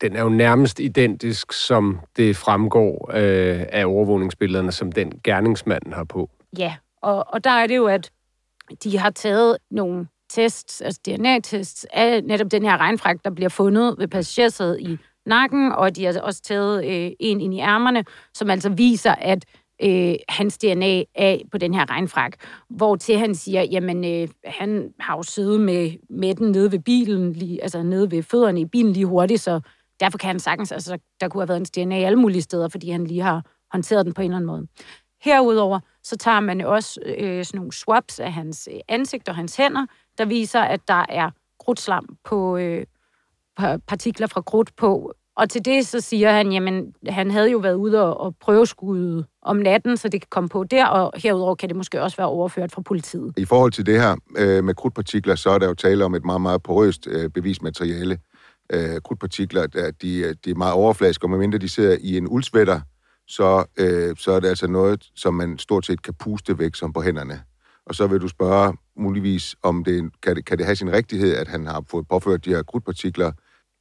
den 0.00 0.16
er 0.16 0.22
jo 0.22 0.28
nærmest 0.28 0.80
identisk, 0.80 1.52
som 1.52 2.00
det 2.16 2.36
fremgår 2.36 3.10
øh, 3.14 3.66
af 3.72 3.84
overvågningsbillederne, 3.84 4.72
som 4.72 4.92
den 4.92 5.12
gerningsmanden 5.24 5.92
har 5.92 6.04
på. 6.04 6.30
Ja, 6.58 6.74
og, 7.02 7.24
og 7.28 7.44
der 7.44 7.50
er 7.50 7.66
det 7.66 7.76
jo, 7.76 7.86
at 7.86 8.10
de 8.84 8.98
har 8.98 9.10
taget 9.10 9.56
nogle 9.70 10.06
tests, 10.30 10.80
altså 10.80 11.00
DNA-tests, 11.06 11.86
af 11.92 12.24
netop 12.24 12.50
den 12.50 12.62
her 12.62 12.76
regnfrak, 12.76 13.16
der 13.24 13.30
bliver 13.30 13.48
fundet 13.48 13.94
ved 13.98 14.08
passagersædet 14.08 14.80
i 14.80 14.98
nakken, 15.26 15.72
og 15.72 15.96
de 15.96 16.04
har 16.04 16.20
også 16.20 16.42
taget 16.42 16.84
øh, 16.84 17.10
en 17.20 17.40
ind 17.40 17.54
i 17.54 17.60
ærmerne, 17.60 18.04
som 18.34 18.50
altså 18.50 18.68
viser, 18.68 19.14
at 19.14 19.44
øh, 19.82 20.14
hans 20.28 20.58
DNA 20.58 21.02
er 21.14 21.38
på 21.52 21.58
den 21.58 21.74
her 21.74 21.90
regnfrak. 21.90 22.32
Hvor 22.68 22.96
til 22.96 23.18
han 23.18 23.34
siger, 23.34 23.62
jamen 23.62 24.04
øh, 24.04 24.28
han 24.44 24.92
har 25.00 25.16
jo 25.16 25.22
siddet 25.22 25.60
med, 25.60 25.90
med 26.10 26.34
den 26.34 26.52
nede 26.52 26.72
ved 26.72 26.78
bilen, 26.78 27.32
lige, 27.32 27.62
altså 27.62 27.82
nede 27.82 28.10
ved 28.10 28.22
fødderne 28.22 28.60
i 28.60 28.64
bilen 28.64 28.92
lige 28.92 29.06
hurtigt, 29.06 29.40
så 29.40 29.60
derfor 30.00 30.18
kan 30.18 30.26
han 30.26 30.40
sagtens, 30.40 30.72
altså 30.72 30.98
der 31.20 31.28
kunne 31.28 31.40
have 31.40 31.48
været 31.48 31.58
hans 31.58 31.70
DNA 31.70 31.96
alle 31.96 32.18
mulige 32.18 32.42
steder, 32.42 32.68
fordi 32.68 32.90
han 32.90 33.04
lige 33.04 33.22
har 33.22 33.42
håndteret 33.72 34.06
den 34.06 34.14
på 34.14 34.22
en 34.22 34.24
eller 34.24 34.36
anden 34.36 34.46
måde. 34.46 34.66
Herudover 35.24 35.80
så 36.02 36.16
tager 36.16 36.40
man 36.40 36.60
også 36.60 37.00
øh, 37.06 37.44
sådan 37.44 37.58
nogle 37.58 37.72
swaps 37.72 38.20
af 38.20 38.32
hans 38.32 38.68
øh, 38.72 38.80
ansigt 38.88 39.28
og 39.28 39.34
hans 39.36 39.56
hænder, 39.56 39.86
der 40.18 40.24
viser, 40.24 40.60
at 40.60 40.88
der 40.88 41.04
er 41.08 41.30
krudtslam 41.60 42.16
på 42.24 42.56
øh, 42.56 42.86
partikler 43.86 44.26
fra 44.26 44.40
krudt 44.40 44.76
på. 44.76 45.14
Og 45.36 45.50
til 45.50 45.64
det 45.64 45.86
så 45.86 46.00
siger 46.00 46.32
han, 46.32 46.52
jamen 46.52 46.94
han 47.08 47.30
havde 47.30 47.50
jo 47.50 47.58
været 47.58 47.74
ude 47.74 48.02
og, 48.02 48.20
og 48.20 48.34
prøveskude 48.40 49.26
om 49.42 49.56
natten, 49.56 49.96
så 49.96 50.08
det 50.08 50.20
kan 50.20 50.28
komme 50.30 50.48
på 50.48 50.64
der, 50.64 50.86
og 50.86 51.12
herudover 51.16 51.54
kan 51.54 51.68
det 51.68 51.76
måske 51.76 52.02
også 52.02 52.16
være 52.16 52.26
overført 52.26 52.72
fra 52.72 52.82
politiet. 52.82 53.32
I 53.36 53.44
forhold 53.44 53.72
til 53.72 53.86
det 53.86 54.00
her 54.00 54.16
øh, 54.36 54.64
med 54.64 54.74
krudtpartikler, 54.74 55.34
så 55.34 55.50
er 55.50 55.58
der 55.58 55.66
jo 55.66 55.74
tale 55.74 56.04
om 56.04 56.14
et 56.14 56.24
meget, 56.24 56.40
meget 56.40 56.62
porøst 56.62 57.06
øh, 57.06 57.30
bevismateriale. 57.30 58.18
øh, 58.72 59.00
krudtpartikler, 59.04 59.66
der, 59.66 59.90
de, 59.90 60.34
de 60.34 60.50
er 60.50 60.54
meget 60.54 60.74
overfladiske, 60.74 61.24
og 61.24 61.30
medmindre 61.30 61.58
de 61.58 61.68
sidder 61.68 61.96
i 62.00 62.16
en 62.16 62.28
uldsvætter, 62.28 62.80
så, 63.28 63.64
øh, 63.78 64.16
så 64.18 64.32
er 64.32 64.40
det 64.40 64.48
altså 64.48 64.66
noget, 64.66 65.04
som 65.16 65.34
man 65.34 65.58
stort 65.58 65.86
set 65.86 66.02
kan 66.02 66.14
puste 66.14 66.58
væk 66.58 66.74
som 66.74 66.92
på 66.92 67.02
hænderne. 67.02 67.40
Og 67.86 67.94
så 67.94 68.06
vil 68.06 68.20
du 68.20 68.28
spørge 68.28 68.76
muligvis, 68.96 69.56
om 69.62 69.84
det 69.84 70.10
kan, 70.22 70.36
det, 70.36 70.44
kan 70.44 70.58
det 70.58 70.66
have 70.66 70.76
sin 70.76 70.92
rigtighed, 70.92 71.34
at 71.36 71.48
han 71.48 71.66
har 71.66 71.84
fået 71.90 72.08
påført 72.08 72.44
de 72.44 72.50
her 72.50 72.62
krudtpartikler 72.62 73.32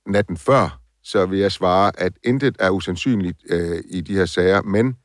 natten 0.07 0.37
før, 0.37 0.79
så 1.05 1.25
vil 1.25 1.39
jeg 1.39 1.51
svare, 1.51 1.91
at 1.97 2.13
intet 2.23 2.55
er 2.59 2.69
usandsynligt 2.69 3.37
øh, 3.49 3.83
i 3.89 4.01
de 4.01 4.13
her 4.13 4.25
sager, 4.25 4.61
men 4.61 4.95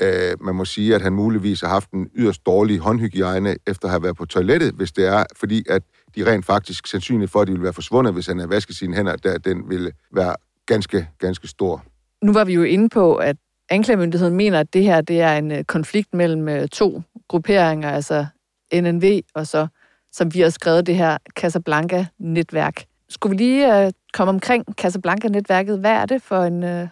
øh, 0.00 0.44
man 0.44 0.54
må 0.54 0.64
sige, 0.64 0.94
at 0.94 1.02
han 1.02 1.12
muligvis 1.12 1.60
har 1.60 1.68
haft 1.68 1.90
en 1.90 2.10
yderst 2.16 2.46
dårlig 2.46 2.78
håndhygiejne 2.78 3.56
efter 3.66 3.84
at 3.84 3.90
have 3.90 4.02
været 4.02 4.16
på 4.16 4.26
toilettet, 4.26 4.72
hvis 4.72 4.92
det 4.92 5.06
er, 5.06 5.24
fordi 5.36 5.64
at 5.68 5.82
de 6.16 6.32
rent 6.32 6.46
faktisk 6.46 6.86
sandsynligt 6.86 7.30
for, 7.30 7.40
at 7.40 7.48
de 7.48 7.52
vil 7.52 7.62
være 7.62 7.72
forsvundet, 7.72 8.12
hvis 8.12 8.26
han 8.26 8.38
har 8.38 8.46
vasket 8.46 8.76
sine 8.76 8.96
hænder, 8.96 9.16
der 9.16 9.38
den 9.38 9.70
ville 9.70 9.92
være 10.12 10.34
ganske, 10.66 11.08
ganske 11.18 11.48
stor. 11.48 11.84
Nu 12.22 12.32
var 12.32 12.44
vi 12.44 12.54
jo 12.54 12.62
inde 12.62 12.88
på, 12.88 13.16
at 13.16 13.36
anklagemyndigheden 13.68 14.36
mener, 14.36 14.60
at 14.60 14.72
det 14.74 14.82
her 14.82 15.00
det 15.00 15.20
er 15.20 15.36
en 15.36 15.52
øh, 15.52 15.64
konflikt 15.64 16.14
mellem 16.14 16.48
øh, 16.48 16.68
to 16.68 17.02
grupperinger, 17.28 17.90
altså 17.90 18.26
NNV 18.74 19.20
og 19.34 19.46
så, 19.46 19.66
som 20.12 20.34
vi 20.34 20.40
har 20.40 20.50
skrevet, 20.50 20.86
det 20.86 20.96
her 20.96 21.18
Casablanca-netværk. 21.40 22.84
Skulle 23.08 23.36
vi 23.36 23.42
lige 23.42 23.84
øh, 23.84 23.92
komme 24.12 24.28
omkring 24.28 24.64
Casablanca-netværket? 24.80 25.78
Hvad 25.78 25.92
er 25.92 26.06
det 26.06 26.22
for 26.22 26.42
en, 26.42 26.62
uh, 26.62 26.88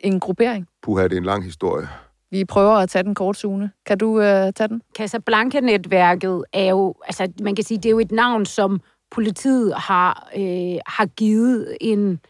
en 0.00 0.20
gruppering? 0.20 0.68
Puha, 0.82 1.04
det 1.04 1.12
er 1.12 1.16
en 1.16 1.24
lang 1.24 1.44
historie. 1.44 1.88
Vi 2.30 2.44
prøver 2.44 2.74
at 2.74 2.88
tage 2.88 3.02
den 3.02 3.14
kort, 3.14 3.36
Sune. 3.36 3.70
Kan 3.86 3.98
du 3.98 4.08
uh, 4.16 4.22
tage 4.24 4.68
den? 4.68 4.82
Casablanca-netværket 4.98 6.44
er 6.52 6.70
jo, 6.70 6.94
altså 7.04 7.32
man 7.40 7.54
kan 7.54 7.64
sige, 7.64 7.78
det 7.78 7.86
er 7.86 7.90
jo 7.90 7.98
et 7.98 8.12
navn, 8.12 8.46
som 8.46 8.80
politiet 9.12 9.74
har, 9.74 10.30
øh, 10.36 10.78
har 10.86 11.06
givet 11.06 11.76
en, 11.80 12.20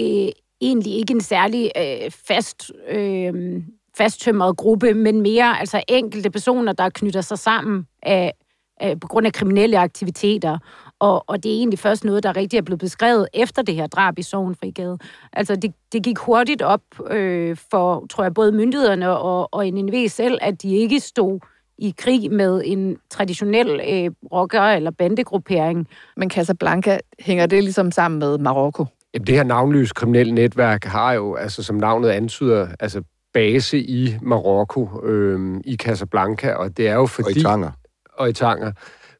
øh, 0.00 0.28
egentlig 0.60 0.94
ikke 0.94 1.14
en 1.14 1.20
særlig 1.20 1.70
øh, 1.76 2.10
fast, 2.10 2.72
øh, 2.88 3.62
fasttømret 3.96 4.56
gruppe, 4.56 4.94
men 4.94 5.22
mere 5.22 5.60
altså 5.60 5.82
enkelte 5.88 6.30
personer, 6.30 6.72
der 6.72 6.88
knytter 6.88 7.20
sig 7.20 7.38
sammen 7.38 7.86
af, 8.02 8.32
af, 8.80 9.00
på 9.00 9.08
grund 9.08 9.26
af 9.26 9.32
kriminelle 9.32 9.78
aktiviteter. 9.78 10.58
Og, 11.00 11.24
og 11.26 11.42
det 11.42 11.52
er 11.52 11.56
egentlig 11.56 11.78
først 11.78 12.04
noget, 12.04 12.22
der 12.22 12.36
rigtig 12.36 12.56
er 12.56 12.62
blevet 12.62 12.80
beskrevet 12.80 13.28
efter 13.34 13.62
det 13.62 13.74
her 13.74 13.86
drab 13.86 14.18
i 14.18 14.22
Sovenfrigade. 14.22 14.98
Altså, 15.32 15.56
det, 15.56 15.74
det 15.92 16.02
gik 16.02 16.18
hurtigt 16.18 16.62
op 16.62 16.80
øh, 17.10 17.56
for, 17.70 18.06
tror 18.10 18.24
jeg, 18.24 18.34
både 18.34 18.52
myndighederne 18.52 19.18
og, 19.18 19.54
og 19.54 19.66
NNV 19.66 20.08
selv, 20.08 20.38
at 20.42 20.62
de 20.62 20.76
ikke 20.76 21.00
stod 21.00 21.40
i 21.78 21.94
krig 21.98 22.32
med 22.32 22.62
en 22.64 22.96
traditionel 23.10 23.80
øh, 23.88 24.10
rocker- 24.32 24.76
eller 24.76 24.90
bandegruppering. 24.90 25.88
Men 26.16 26.30
Casablanca, 26.30 26.98
hænger 27.18 27.46
det 27.46 27.62
ligesom 27.62 27.90
sammen 27.90 28.18
med 28.18 28.38
Marokko? 28.38 28.86
Jamen, 29.14 29.26
det 29.26 29.34
her 29.34 29.44
navnløse 29.44 29.94
kriminelle 29.94 30.34
netværk 30.34 30.84
har 30.84 31.12
jo, 31.12 31.34
altså 31.34 31.62
som 31.62 31.76
navnet 31.76 32.08
antyder, 32.08 32.68
altså 32.80 33.02
base 33.34 33.78
i 33.78 34.16
Marokko, 34.22 35.00
øh, 35.04 35.60
i 35.64 35.76
Casablanca, 35.76 36.52
og 36.52 36.76
det 36.76 36.88
er 36.88 36.94
jo 36.94 37.06
fordi... 37.06 37.28
Og 37.28 37.36
i 37.36 37.42
Tanger. 37.42 37.70
Og 38.14 38.28
i 38.28 38.32
Tanger. 38.32 38.72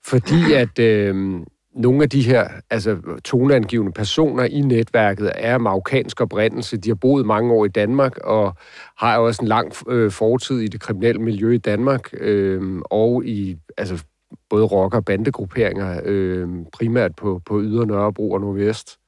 Fordi 0.04 0.52
at 0.52 0.78
øh, 0.78 1.40
nogle 1.78 2.02
af 2.02 2.10
de 2.10 2.22
her 2.22 2.48
altså, 2.70 3.20
toneangivende 3.24 3.92
personer 3.92 4.44
i 4.44 4.60
netværket 4.60 5.32
er 5.34 5.58
marokkansk 5.58 6.20
oprindelse. 6.20 6.76
De 6.76 6.88
har 6.88 6.94
boet 6.94 7.26
mange 7.26 7.52
år 7.52 7.64
i 7.64 7.68
Danmark 7.68 8.18
og 8.18 8.56
har 8.96 9.16
jo 9.16 9.26
også 9.26 9.42
en 9.42 9.48
lang 9.48 9.72
øh, 9.88 10.10
fortid 10.10 10.60
i 10.60 10.68
det 10.68 10.80
kriminelle 10.80 11.22
miljø 11.22 11.50
i 11.54 11.58
Danmark 11.58 12.10
øh, 12.12 12.80
og 12.84 13.24
i 13.24 13.56
altså, 13.76 14.04
både 14.50 14.64
rocker- 14.64 14.98
og 14.98 15.04
bandegrupperinger, 15.04 16.00
øh, 16.04 16.48
primært 16.72 17.14
på, 17.16 17.40
på 17.46 17.60
Yder 17.60 17.84
Nørrebro 17.84 18.30
og 18.30 18.40
Nordvest. 18.40 18.98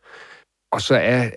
Og 0.72 0.80
så 0.80 0.94
er 0.94 1.30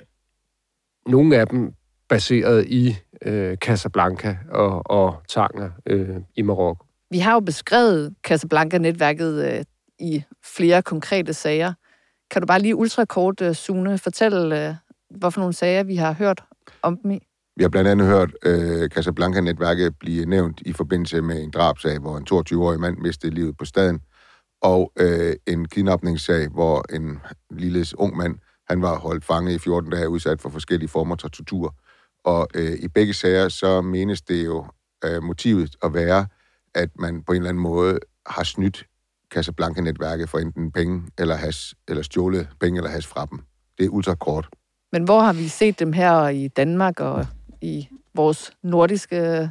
nogle 1.09 1.37
af 1.37 1.47
dem 1.47 1.73
baseret 2.09 2.65
i 2.65 2.95
øh, 3.21 3.57
Casablanca 3.57 4.37
og, 4.51 4.81
og 4.85 5.15
Tanger 5.29 5.69
øh, 5.85 6.15
i 6.35 6.41
Marokko. 6.41 6.85
Vi 7.11 7.19
har 7.19 7.33
jo 7.33 7.39
beskrevet 7.39 8.13
Casablanca-netværket 8.27 9.45
øh, 9.45 9.63
i 9.99 10.23
flere 10.43 10.81
konkrete 10.81 11.33
sager. 11.33 11.73
Kan 12.31 12.41
du 12.41 12.45
bare 12.45 12.59
lige 12.59 12.75
ultrakort, 12.75 13.41
øh, 13.41 13.55
Sune, 13.55 13.97
fortælle, 13.97 14.67
øh, 14.67 14.75
hvorfor 15.17 15.39
nogle 15.39 15.53
sager 15.53 15.83
vi 15.83 15.95
har 15.95 16.13
hørt 16.13 16.43
om 16.81 16.97
dem 16.97 17.11
i? 17.11 17.19
Vi 17.55 17.63
har 17.63 17.69
blandt 17.69 17.89
andet 17.89 18.07
hørt 18.07 18.31
øh, 18.45 18.89
Casablanca-netværket 18.89 19.99
blive 19.99 20.25
nævnt 20.25 20.61
i 20.65 20.73
forbindelse 20.73 21.21
med 21.21 21.43
en 21.43 21.51
drabsag, 21.51 21.99
hvor 21.99 22.17
en 22.17 22.27
22-årig 22.31 22.79
mand 22.79 22.97
mistede 22.97 23.33
livet 23.33 23.57
på 23.57 23.65
staden, 23.65 23.99
og 24.61 24.91
øh, 24.99 25.35
en 25.47 25.67
kidnapningssag, 25.67 26.47
hvor 26.47 26.95
en 26.95 27.19
lille 27.51 27.85
ung 27.97 28.17
mand, 28.17 28.35
han 28.69 28.81
var 28.81 28.99
holdt 28.99 29.25
fange 29.25 29.53
i 29.53 29.57
14 29.57 29.91
dage, 29.91 30.09
udsat 30.09 30.41
for 30.41 30.49
forskellige 30.49 30.89
former 30.89 31.15
for 31.21 31.27
tortur. 31.27 31.75
Og 32.25 32.47
øh, 32.55 32.73
i 32.79 32.87
begge 32.87 33.13
sager, 33.13 33.49
så 33.49 33.81
menes 33.81 34.21
det 34.21 34.45
jo 34.45 34.65
øh, 35.05 35.23
motivet 35.23 35.75
at 35.83 35.93
være, 35.93 36.27
at 36.75 36.89
man 36.99 37.23
på 37.23 37.31
en 37.31 37.37
eller 37.37 37.49
anden 37.49 37.63
måde 37.63 37.99
har 38.25 38.43
snydt 38.43 38.85
Casablanca-netværket 39.33 40.29
for 40.29 40.37
enten 40.37 40.71
penge 40.71 41.03
eller 41.19 41.35
has, 41.35 41.75
eller 41.87 42.03
stjålet 42.03 42.47
penge 42.59 42.77
eller 42.77 42.89
has 42.89 43.07
fra 43.07 43.25
dem. 43.25 43.39
Det 43.77 43.85
er 43.85 43.89
ultrakort. 43.89 44.47
Men 44.91 45.03
hvor 45.03 45.19
har 45.19 45.33
vi 45.33 45.47
set 45.47 45.79
dem 45.79 45.93
her 45.93 46.27
i 46.27 46.47
Danmark 46.47 46.99
og 46.99 47.25
i 47.61 47.87
vores 48.15 48.51
nordiske 48.63 49.49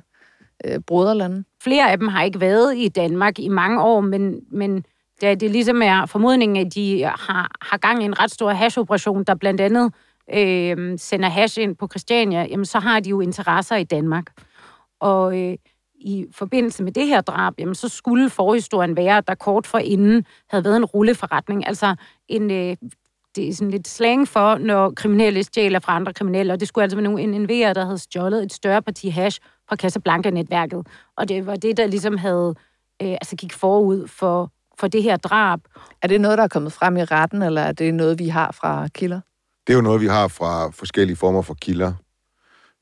øh, 0.65 0.79
broderlande? 0.87 1.45
Flere 1.63 1.91
af 1.91 1.99
dem 1.99 2.09
har 2.09 2.23
ikke 2.23 2.41
været 2.41 2.77
i 2.77 2.89
Danmark 2.89 3.39
i 3.39 3.49
mange 3.49 3.83
år, 3.83 4.01
men, 4.01 4.41
men 4.51 4.85
det, 5.21 5.41
det 5.41 5.51
ligesom 5.51 5.83
er 5.83 6.07
formodningen, 6.07 6.67
at 6.67 6.75
de 6.75 7.03
har, 7.05 7.51
har 7.61 7.79
gang 7.79 8.03
i 8.03 8.05
en 8.05 8.21
ret 8.21 8.31
stor 8.31 8.51
hashoperation, 8.51 9.25
der 9.25 9.35
blandt 9.35 9.61
andet 9.61 9.93
øh, 10.35 10.99
sender 10.99 11.29
hash 11.29 11.61
ind 11.61 11.77
på 11.77 11.89
Christiania, 11.89 12.47
jamen 12.51 12.67
så 12.67 12.79
har 12.79 13.01
de 13.01 13.11
jo 13.11 13.21
interesser 13.21 13.77
i 13.77 13.85
Danmark. 13.85 14.25
Og 15.01 15.41
øh, 15.41 15.57
i 16.05 16.27
forbindelse 16.33 16.83
med 16.83 16.93
det 16.93 17.07
her 17.07 17.21
drab, 17.21 17.55
jamen, 17.59 17.75
så 17.75 17.89
skulle 17.89 18.31
forhistorien 18.31 18.97
være, 18.97 19.17
at 19.17 19.29
der 19.29 19.35
kort 19.35 19.67
for 19.67 19.79
inden 19.79 20.27
havde 20.51 20.65
været 20.65 20.77
en 20.77 20.85
rulleforretning. 20.85 21.67
Altså 21.67 21.95
en, 22.29 22.51
øh, 22.51 22.77
det 23.37 23.49
er 23.49 23.55
sådan 23.55 23.71
lidt 23.71 23.89
slang 23.89 24.29
for, 24.29 24.59
når 24.59 24.91
kriminelle 24.91 25.45
stjæler 25.45 25.79
fra 25.79 25.97
andre 25.97 26.13
kriminelle, 26.13 26.53
og 26.53 26.61
det 26.61 26.69
skulle 26.69 26.83
altså 26.83 26.97
være 26.97 27.05
nogle 27.05 27.23
NNV'er, 27.23 27.73
der 27.73 27.85
havde 27.85 27.99
stjålet 27.99 28.43
et 28.43 28.53
større 28.53 28.83
parti 28.83 29.09
hash 29.09 29.41
fra 29.69 29.77
Casablanca-netværket. 29.77 30.87
Og 31.17 31.29
det 31.29 31.47
var 31.47 31.57
det, 31.57 31.77
der 31.77 31.87
ligesom 31.87 32.17
havde, 32.17 32.55
øh, 33.03 33.13
altså 33.13 33.37
gik 33.37 33.53
forud 33.53 34.09
for, 34.09 34.53
for 34.79 34.89
det 34.89 35.03
her 35.03 35.17
drab. 35.17 35.61
Er 36.03 36.09
det 36.09 36.21
noget, 36.21 36.39
der 36.39 36.45
er 36.45 36.49
kommet 36.49 36.73
frem 36.73 36.97
i 36.97 37.05
retten, 37.05 37.43
eller 37.43 37.61
er 37.61 37.73
det 37.73 37.95
noget, 37.95 38.19
vi 38.19 38.29
har 38.29 38.53
fra 38.53 38.89
kilder? 38.89 39.21
Det 39.67 39.73
er 39.73 39.77
jo 39.77 39.83
noget, 39.83 40.01
vi 40.01 40.07
har 40.07 40.29
fra 40.29 40.71
forskellige 40.71 41.17
former 41.17 41.43
for 41.43 41.55
kilder. 41.55 41.93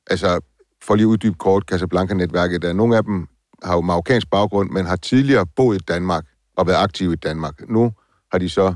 Altså, 0.07 0.41
for 0.83 0.95
lige 0.95 1.05
at 1.05 1.09
uddybe 1.09 1.35
kort 1.39 1.63
Casablanca-netværket, 1.63 2.63
der 2.63 2.73
nogle 2.73 2.97
af 2.97 3.05
dem 3.05 3.29
har 3.63 3.75
jo 3.75 3.81
marokkansk 3.81 4.31
baggrund, 4.31 4.71
men 4.71 4.87
har 4.87 4.97
tidligere 4.97 5.47
boet 5.47 5.77
i 5.77 5.85
Danmark 5.89 6.25
og 6.57 6.67
været 6.67 6.83
aktive 6.83 7.13
i 7.13 7.17
Danmark. 7.17 7.69
Nu 7.69 7.93
har 8.33 8.39
de 8.39 8.49
så 8.49 8.75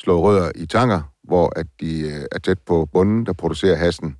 slået 0.00 0.22
rødder 0.22 0.50
i 0.54 0.66
Tanger, 0.66 1.02
hvor 1.24 1.52
at 1.56 1.66
de 1.80 2.00
øh, 2.00 2.26
er 2.32 2.38
tæt 2.38 2.58
på 2.66 2.88
bunden, 2.92 3.26
der 3.26 3.32
producerer 3.32 3.76
hassen. 3.76 4.16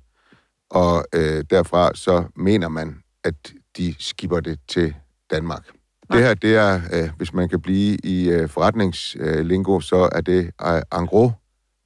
Og 0.69 1.05
øh, 1.15 1.43
derfra 1.49 1.91
så 1.93 2.23
mener 2.35 2.69
man, 2.69 2.95
at 3.23 3.53
de 3.77 3.95
skipper 3.99 4.39
det 4.39 4.59
til 4.67 4.95
Danmark. 5.31 5.63
Nej. 6.09 6.17
Det 6.17 6.27
her, 6.27 6.33
det 6.33 6.55
er, 6.55 6.81
øh, 6.93 7.09
hvis 7.17 7.33
man 7.33 7.49
kan 7.49 7.61
blive 7.61 7.97
i 8.03 8.29
øh, 8.29 8.49
forretningslingo, 8.49 9.79
så 9.79 10.09
er 10.11 10.21
det 10.21 10.51
øh, 10.65 10.99
en 10.99 11.07
gros 11.07 11.31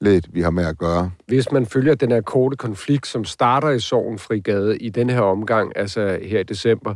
ledet, 0.00 0.34
vi 0.34 0.40
har 0.40 0.50
med 0.50 0.64
at 0.66 0.78
gøre. 0.78 1.10
Hvis 1.26 1.52
man 1.52 1.66
følger 1.66 1.94
den 1.94 2.10
her 2.10 2.20
korte 2.20 2.56
konflikt, 2.56 3.06
som 3.06 3.24
starter 3.24 3.70
i 3.70 3.80
Sorgenfrigade 3.80 4.78
i 4.78 4.88
den 4.88 5.10
her 5.10 5.20
omgang, 5.20 5.72
altså 5.76 6.18
her 6.22 6.40
i 6.40 6.42
december, 6.42 6.94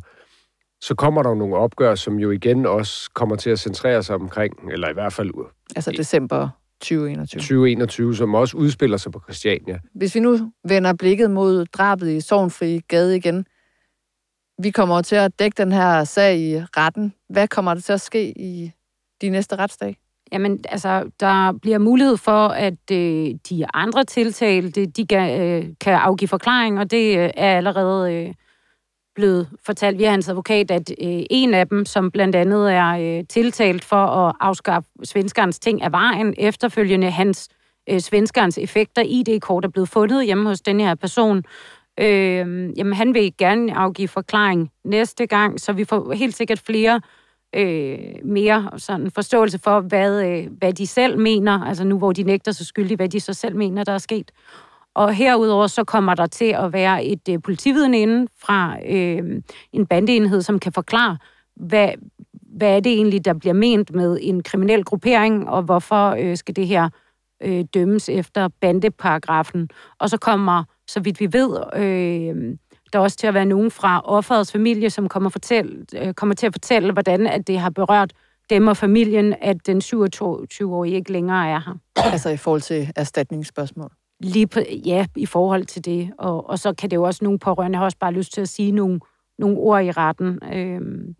så 0.80 0.94
kommer 0.94 1.22
der 1.22 1.34
nogle 1.34 1.56
opgør, 1.56 1.94
som 1.94 2.18
jo 2.18 2.30
igen 2.30 2.66
også 2.66 3.10
kommer 3.14 3.36
til 3.36 3.50
at 3.50 3.58
centrere 3.58 4.02
sig 4.02 4.14
omkring, 4.14 4.72
eller 4.72 4.90
i 4.90 4.92
hvert 4.92 5.12
fald... 5.12 5.30
Altså 5.76 5.90
december 5.90 6.48
2021. 6.80 7.40
2021, 7.40 8.16
som 8.16 8.34
også 8.34 8.56
udspiller 8.56 8.96
sig 8.96 9.12
på 9.12 9.20
Christiania. 9.24 9.78
Hvis 9.94 10.14
vi 10.14 10.20
nu 10.20 10.52
vender 10.68 10.92
blikket 10.92 11.30
mod 11.30 11.66
drabet 11.66 12.10
i 12.10 12.20
Sorgenfri 12.20 12.80
Gade 12.88 13.16
igen, 13.16 13.46
vi 14.62 14.70
kommer 14.70 15.02
til 15.02 15.16
at 15.16 15.38
dække 15.38 15.54
den 15.62 15.72
her 15.72 16.04
sag 16.04 16.38
i 16.38 16.58
retten. 16.58 17.14
Hvad 17.28 17.48
kommer 17.48 17.74
der 17.74 17.80
til 17.80 17.92
at 17.92 18.00
ske 18.00 18.38
i 18.38 18.72
de 19.20 19.28
næste 19.28 19.56
retsdage? 19.56 19.96
Jamen, 20.32 20.64
altså, 20.68 21.10
der 21.20 21.52
bliver 21.62 21.78
mulighed 21.78 22.16
for, 22.16 22.48
at 22.48 22.90
øh, 22.92 23.34
de 23.50 23.66
andre 23.74 24.04
tiltalte, 24.04 24.86
de 24.86 25.06
kan, 25.06 25.40
øh, 25.40 25.64
kan 25.80 25.94
afgive 25.94 26.28
forklaring, 26.28 26.78
og 26.78 26.90
det 26.90 27.18
øh, 27.18 27.30
er 27.36 27.56
allerede 27.56 28.12
øh, 28.12 28.34
blevet 29.14 29.48
fortalt 29.66 29.98
via 29.98 30.10
hans 30.10 30.28
advokat, 30.28 30.70
at 30.70 30.90
øh, 30.90 31.22
en 31.30 31.54
af 31.54 31.68
dem, 31.68 31.84
som 31.84 32.10
blandt 32.10 32.36
andet 32.36 32.72
er 32.72 33.18
øh, 33.18 33.24
tiltalt 33.28 33.84
for 33.84 34.06
at 34.06 34.34
afskaffe 34.40 34.88
svenskernes 35.04 35.58
ting 35.58 35.82
af 35.82 35.92
vejen, 35.92 36.34
efterfølgende 36.38 37.10
hans 37.10 37.48
øh, 37.90 38.00
svenskernes 38.00 38.58
effekter, 38.58 39.02
ID-kort 39.06 39.64
er 39.64 39.68
blevet 39.68 39.88
fundet 39.88 40.24
hjemme 40.24 40.48
hos 40.48 40.60
den 40.60 40.80
her 40.80 40.94
person, 40.94 41.44
øh, 42.00 42.78
jamen 42.78 42.92
han 42.92 43.14
vil 43.14 43.36
gerne 43.38 43.76
afgive 43.76 44.08
forklaring 44.08 44.70
næste 44.84 45.26
gang, 45.26 45.60
så 45.60 45.72
vi 45.72 45.84
får 45.84 46.12
helt 46.12 46.34
sikkert 46.34 46.58
flere 46.58 46.94
øh, 46.94 47.23
Øh, 47.56 47.98
mere 48.24 48.70
sådan 48.76 49.10
forståelse 49.10 49.58
for, 49.58 49.80
hvad, 49.80 50.26
øh, 50.26 50.46
hvad 50.58 50.72
de 50.72 50.86
selv 50.86 51.18
mener, 51.18 51.62
altså 51.64 51.84
nu 51.84 51.98
hvor 51.98 52.12
de 52.12 52.22
nægter 52.22 52.52
sig 52.52 52.66
skyldige, 52.66 52.96
hvad 52.96 53.08
de 53.08 53.20
så 53.20 53.32
selv 53.32 53.56
mener, 53.56 53.84
der 53.84 53.92
er 53.92 53.98
sket. 53.98 54.30
Og 54.94 55.14
herudover 55.14 55.66
så 55.66 55.84
kommer 55.84 56.14
der 56.14 56.26
til 56.26 56.54
at 56.58 56.72
være 56.72 57.04
et 57.04 57.28
øh, 57.30 57.42
politividen 57.42 57.94
inden 57.94 58.28
fra 58.38 58.76
øh, 58.88 59.42
en 59.72 59.86
bandeenhed, 59.86 60.42
som 60.42 60.58
kan 60.58 60.72
forklare, 60.72 61.18
hvad, 61.56 61.88
hvad 62.32 62.76
er 62.76 62.80
det 62.80 62.92
egentlig, 62.92 63.24
der 63.24 63.34
bliver 63.34 63.52
ment 63.52 63.94
med 63.94 64.18
en 64.20 64.42
kriminel 64.42 64.84
gruppering, 64.84 65.48
og 65.48 65.62
hvorfor 65.62 66.10
øh, 66.10 66.36
skal 66.36 66.56
det 66.56 66.66
her 66.66 66.88
øh, 67.42 67.64
dømmes 67.74 68.08
efter 68.08 68.48
bandeparagrafen. 68.60 69.68
Og 69.98 70.10
så 70.10 70.16
kommer, 70.16 70.64
så 70.88 71.00
vidt 71.00 71.20
vi 71.20 71.32
ved, 71.32 71.58
øh, 71.76 72.56
der 72.94 73.00
også 73.00 73.16
til 73.16 73.26
at 73.26 73.34
være 73.34 73.46
nogen 73.46 73.70
fra 73.70 74.00
offerets 74.04 74.52
familie, 74.52 74.90
som 74.90 75.08
kommer, 75.08 75.30
fortælle, 75.30 75.86
øh, 75.96 76.14
kommer 76.14 76.34
til 76.34 76.46
at 76.46 76.54
fortælle, 76.54 76.92
hvordan 76.92 77.26
at 77.26 77.46
det 77.46 77.58
har 77.58 77.70
berørt 77.70 78.12
dem 78.50 78.66
og 78.66 78.76
familien, 78.76 79.34
at 79.40 79.56
den 79.66 79.78
27-årige 79.78 80.94
ikke 80.94 81.12
længere 81.12 81.48
er 81.48 81.60
her. 81.66 81.74
Altså 82.12 82.28
i 82.28 82.36
forhold 82.36 82.60
til 82.60 82.92
erstatningsspørgsmål. 82.96 83.90
Lige 84.20 84.46
på, 84.46 84.60
ja, 84.86 85.06
i 85.16 85.26
forhold 85.26 85.64
til 85.64 85.84
det. 85.84 86.12
Og, 86.18 86.48
og 86.50 86.58
så 86.58 86.72
kan 86.72 86.90
det 86.90 86.96
jo 86.96 87.02
også 87.02 87.24
nogle 87.24 87.38
pårørende 87.38 87.78
har 87.78 87.84
også 87.84 87.98
bare 87.98 88.12
lyst 88.12 88.32
til 88.32 88.40
at 88.40 88.48
sige 88.48 88.72
nogle, 88.72 89.00
nogle 89.38 89.58
ord 89.58 89.84
i 89.84 89.90
retten. 89.90 90.38
Øhm, 90.52 91.14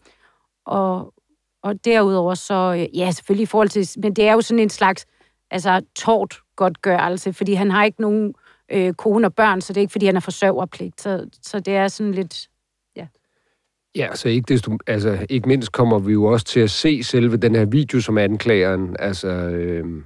og, 0.66 1.14
og 1.62 1.84
derudover 1.84 2.34
så, 2.34 2.74
øh, 2.78 2.98
ja, 2.98 3.10
selvfølgelig 3.10 3.42
i 3.42 3.46
forhold 3.46 3.68
til, 3.68 3.88
men 4.02 4.14
det 4.14 4.28
er 4.28 4.32
jo 4.32 4.40
sådan 4.40 4.62
en 4.62 4.70
slags, 4.70 5.06
altså 5.50 5.82
tort 5.96 6.36
godtgørelse, 6.56 7.32
fordi 7.32 7.54
han 7.54 7.70
har 7.70 7.84
ikke 7.84 8.00
nogen 8.00 8.34
øh, 8.72 8.94
kone 8.94 9.26
og 9.26 9.34
børn, 9.34 9.60
så 9.60 9.72
det 9.72 9.76
er 9.76 9.80
ikke, 9.80 9.92
fordi 9.92 10.06
han 10.06 10.16
er 10.16 10.20
forsørgerpligt. 10.20 11.00
Så, 11.00 11.26
så 11.42 11.60
det 11.60 11.74
er 11.74 11.88
sådan 11.88 12.12
lidt, 12.12 12.48
ja. 12.96 13.06
Ja, 13.96 14.14
så 14.14 14.28
ikke, 14.28 14.54
desto, 14.54 14.78
altså, 14.86 15.26
ikke 15.30 15.48
mindst 15.48 15.72
kommer 15.72 15.98
vi 15.98 16.12
jo 16.12 16.24
også 16.24 16.46
til 16.46 16.60
at 16.60 16.70
se 16.70 17.02
selve 17.02 17.36
den 17.36 17.54
her 17.54 17.64
video, 17.64 18.00
som 18.00 18.18
anklageren 18.18 18.96
altså, 18.98 19.28
øh, 19.28 20.02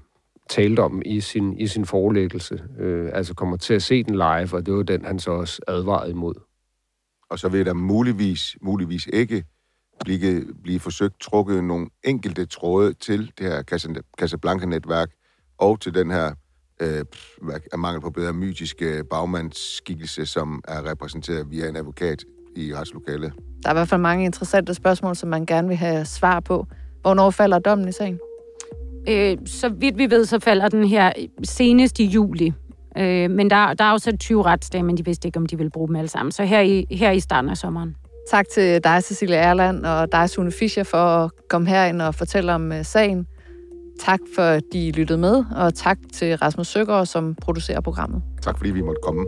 talte 0.49 0.81
om 0.81 1.03
i 1.05 1.21
sin, 1.21 1.59
i 1.59 1.67
sin 1.67 1.87
forelæggelse. 1.87 2.63
Øh, 2.79 3.11
altså 3.13 3.35
kommer 3.35 3.57
til 3.57 3.75
at 3.75 3.83
se 3.83 4.05
den 4.05 4.15
live, 4.15 4.55
og 4.55 4.67
det 4.67 4.75
var 4.75 4.83
den, 4.83 5.05
han 5.05 5.19
så 5.19 5.31
også 5.31 5.63
advarede 5.69 6.11
imod. 6.11 6.35
Og 7.31 7.39
så 7.39 7.49
vil 7.49 7.67
der 7.67 7.73
muligvis, 7.73 8.57
muligvis 8.63 9.09
ikke 9.13 9.45
blive, 10.01 10.55
blive 10.63 10.81
forsøgt 10.81 11.21
trukket 11.21 11.65
nogle 11.65 11.87
enkelte 12.05 12.47
tråde 12.47 12.95
til 12.95 13.33
det 13.39 13.47
her 13.47 13.63
Casablanca-netværk 14.19 15.11
og 15.59 15.81
til 15.81 15.95
den 15.95 16.11
her 16.11 16.35
øh, 16.81 17.05
af 17.73 17.79
mangel 17.79 18.01
på 18.01 18.11
bedre 18.11 18.33
mytiske 18.33 19.05
bagmandsskikkelse, 19.11 20.27
som 20.27 20.63
er 20.69 20.91
repræsenteret 20.91 21.51
via 21.51 21.69
en 21.69 21.77
advokat 21.77 22.25
i 22.57 22.75
retslokalet. 22.75 23.33
Der 23.63 23.69
er 23.69 23.73
i 23.73 23.77
hvert 23.77 23.89
fald 23.89 24.01
mange 24.01 24.25
interessante 24.25 24.75
spørgsmål, 24.75 25.17
som 25.17 25.29
man 25.29 25.47
gerne 25.47 25.69
vil 25.69 25.77
have 25.77 26.05
svar 26.05 26.41
på. 26.41 26.67
Hvornår 27.03 27.31
falder 27.31 27.59
dommen 27.59 27.89
i 27.89 27.93
sagen? 27.93 28.19
Øh, 29.09 29.37
så 29.47 29.69
vidt 29.69 29.99
vi 29.99 30.11
ved, 30.11 30.25
så 30.25 30.39
falder 30.39 30.69
den 30.69 30.85
her 30.85 31.13
senest 31.45 32.01
i 32.01 32.05
juli. 32.05 32.53
Øh, 32.99 33.31
men 33.31 33.51
der, 33.51 33.75
der 33.75 33.85
er 33.85 33.93
også 33.93 34.17
20 34.17 34.43
retsdage, 34.43 34.83
men 34.83 34.97
de 34.97 35.05
vidste 35.05 35.29
ikke, 35.29 35.39
om 35.39 35.47
de 35.47 35.59
vil 35.59 35.71
bruge 35.71 35.89
dem 35.89 35.97
alle 35.97 36.09
sammen. 36.09 36.33
Så 36.33 36.45
her 36.45 36.61
i, 36.61 36.87
her 36.91 37.11
i 37.11 37.21
starten 37.21 37.51
af 37.51 37.57
sommeren. 37.57 37.97
Tak 38.31 38.49
til 38.49 38.85
dig, 38.85 39.05
Cecilia 39.05 39.37
Erland, 39.37 39.87
og 39.87 40.13
dig, 40.13 40.31
Sune 40.31 40.53
Fischer, 40.53 40.83
for 40.83 40.99
at 40.99 41.31
komme 41.49 41.69
herind 41.69 42.03
og 42.03 42.15
fortælle 42.15 42.55
om 42.55 42.71
uh, 42.71 42.83
sagen. 42.83 43.27
Tak 43.99 44.21
for, 44.35 44.43
at 44.43 44.63
de 44.73 44.91
lyttede 44.91 45.19
med, 45.19 45.45
og 45.57 45.75
tak 45.75 45.99
til 46.13 46.37
Rasmus 46.37 46.67
Søgaard, 46.67 47.07
som 47.07 47.35
producerer 47.35 47.81
programmet. 47.81 48.23
Tak 48.43 48.57
fordi 48.59 48.71
vi 48.71 48.83
måtte 48.83 49.01
komme. 49.03 49.27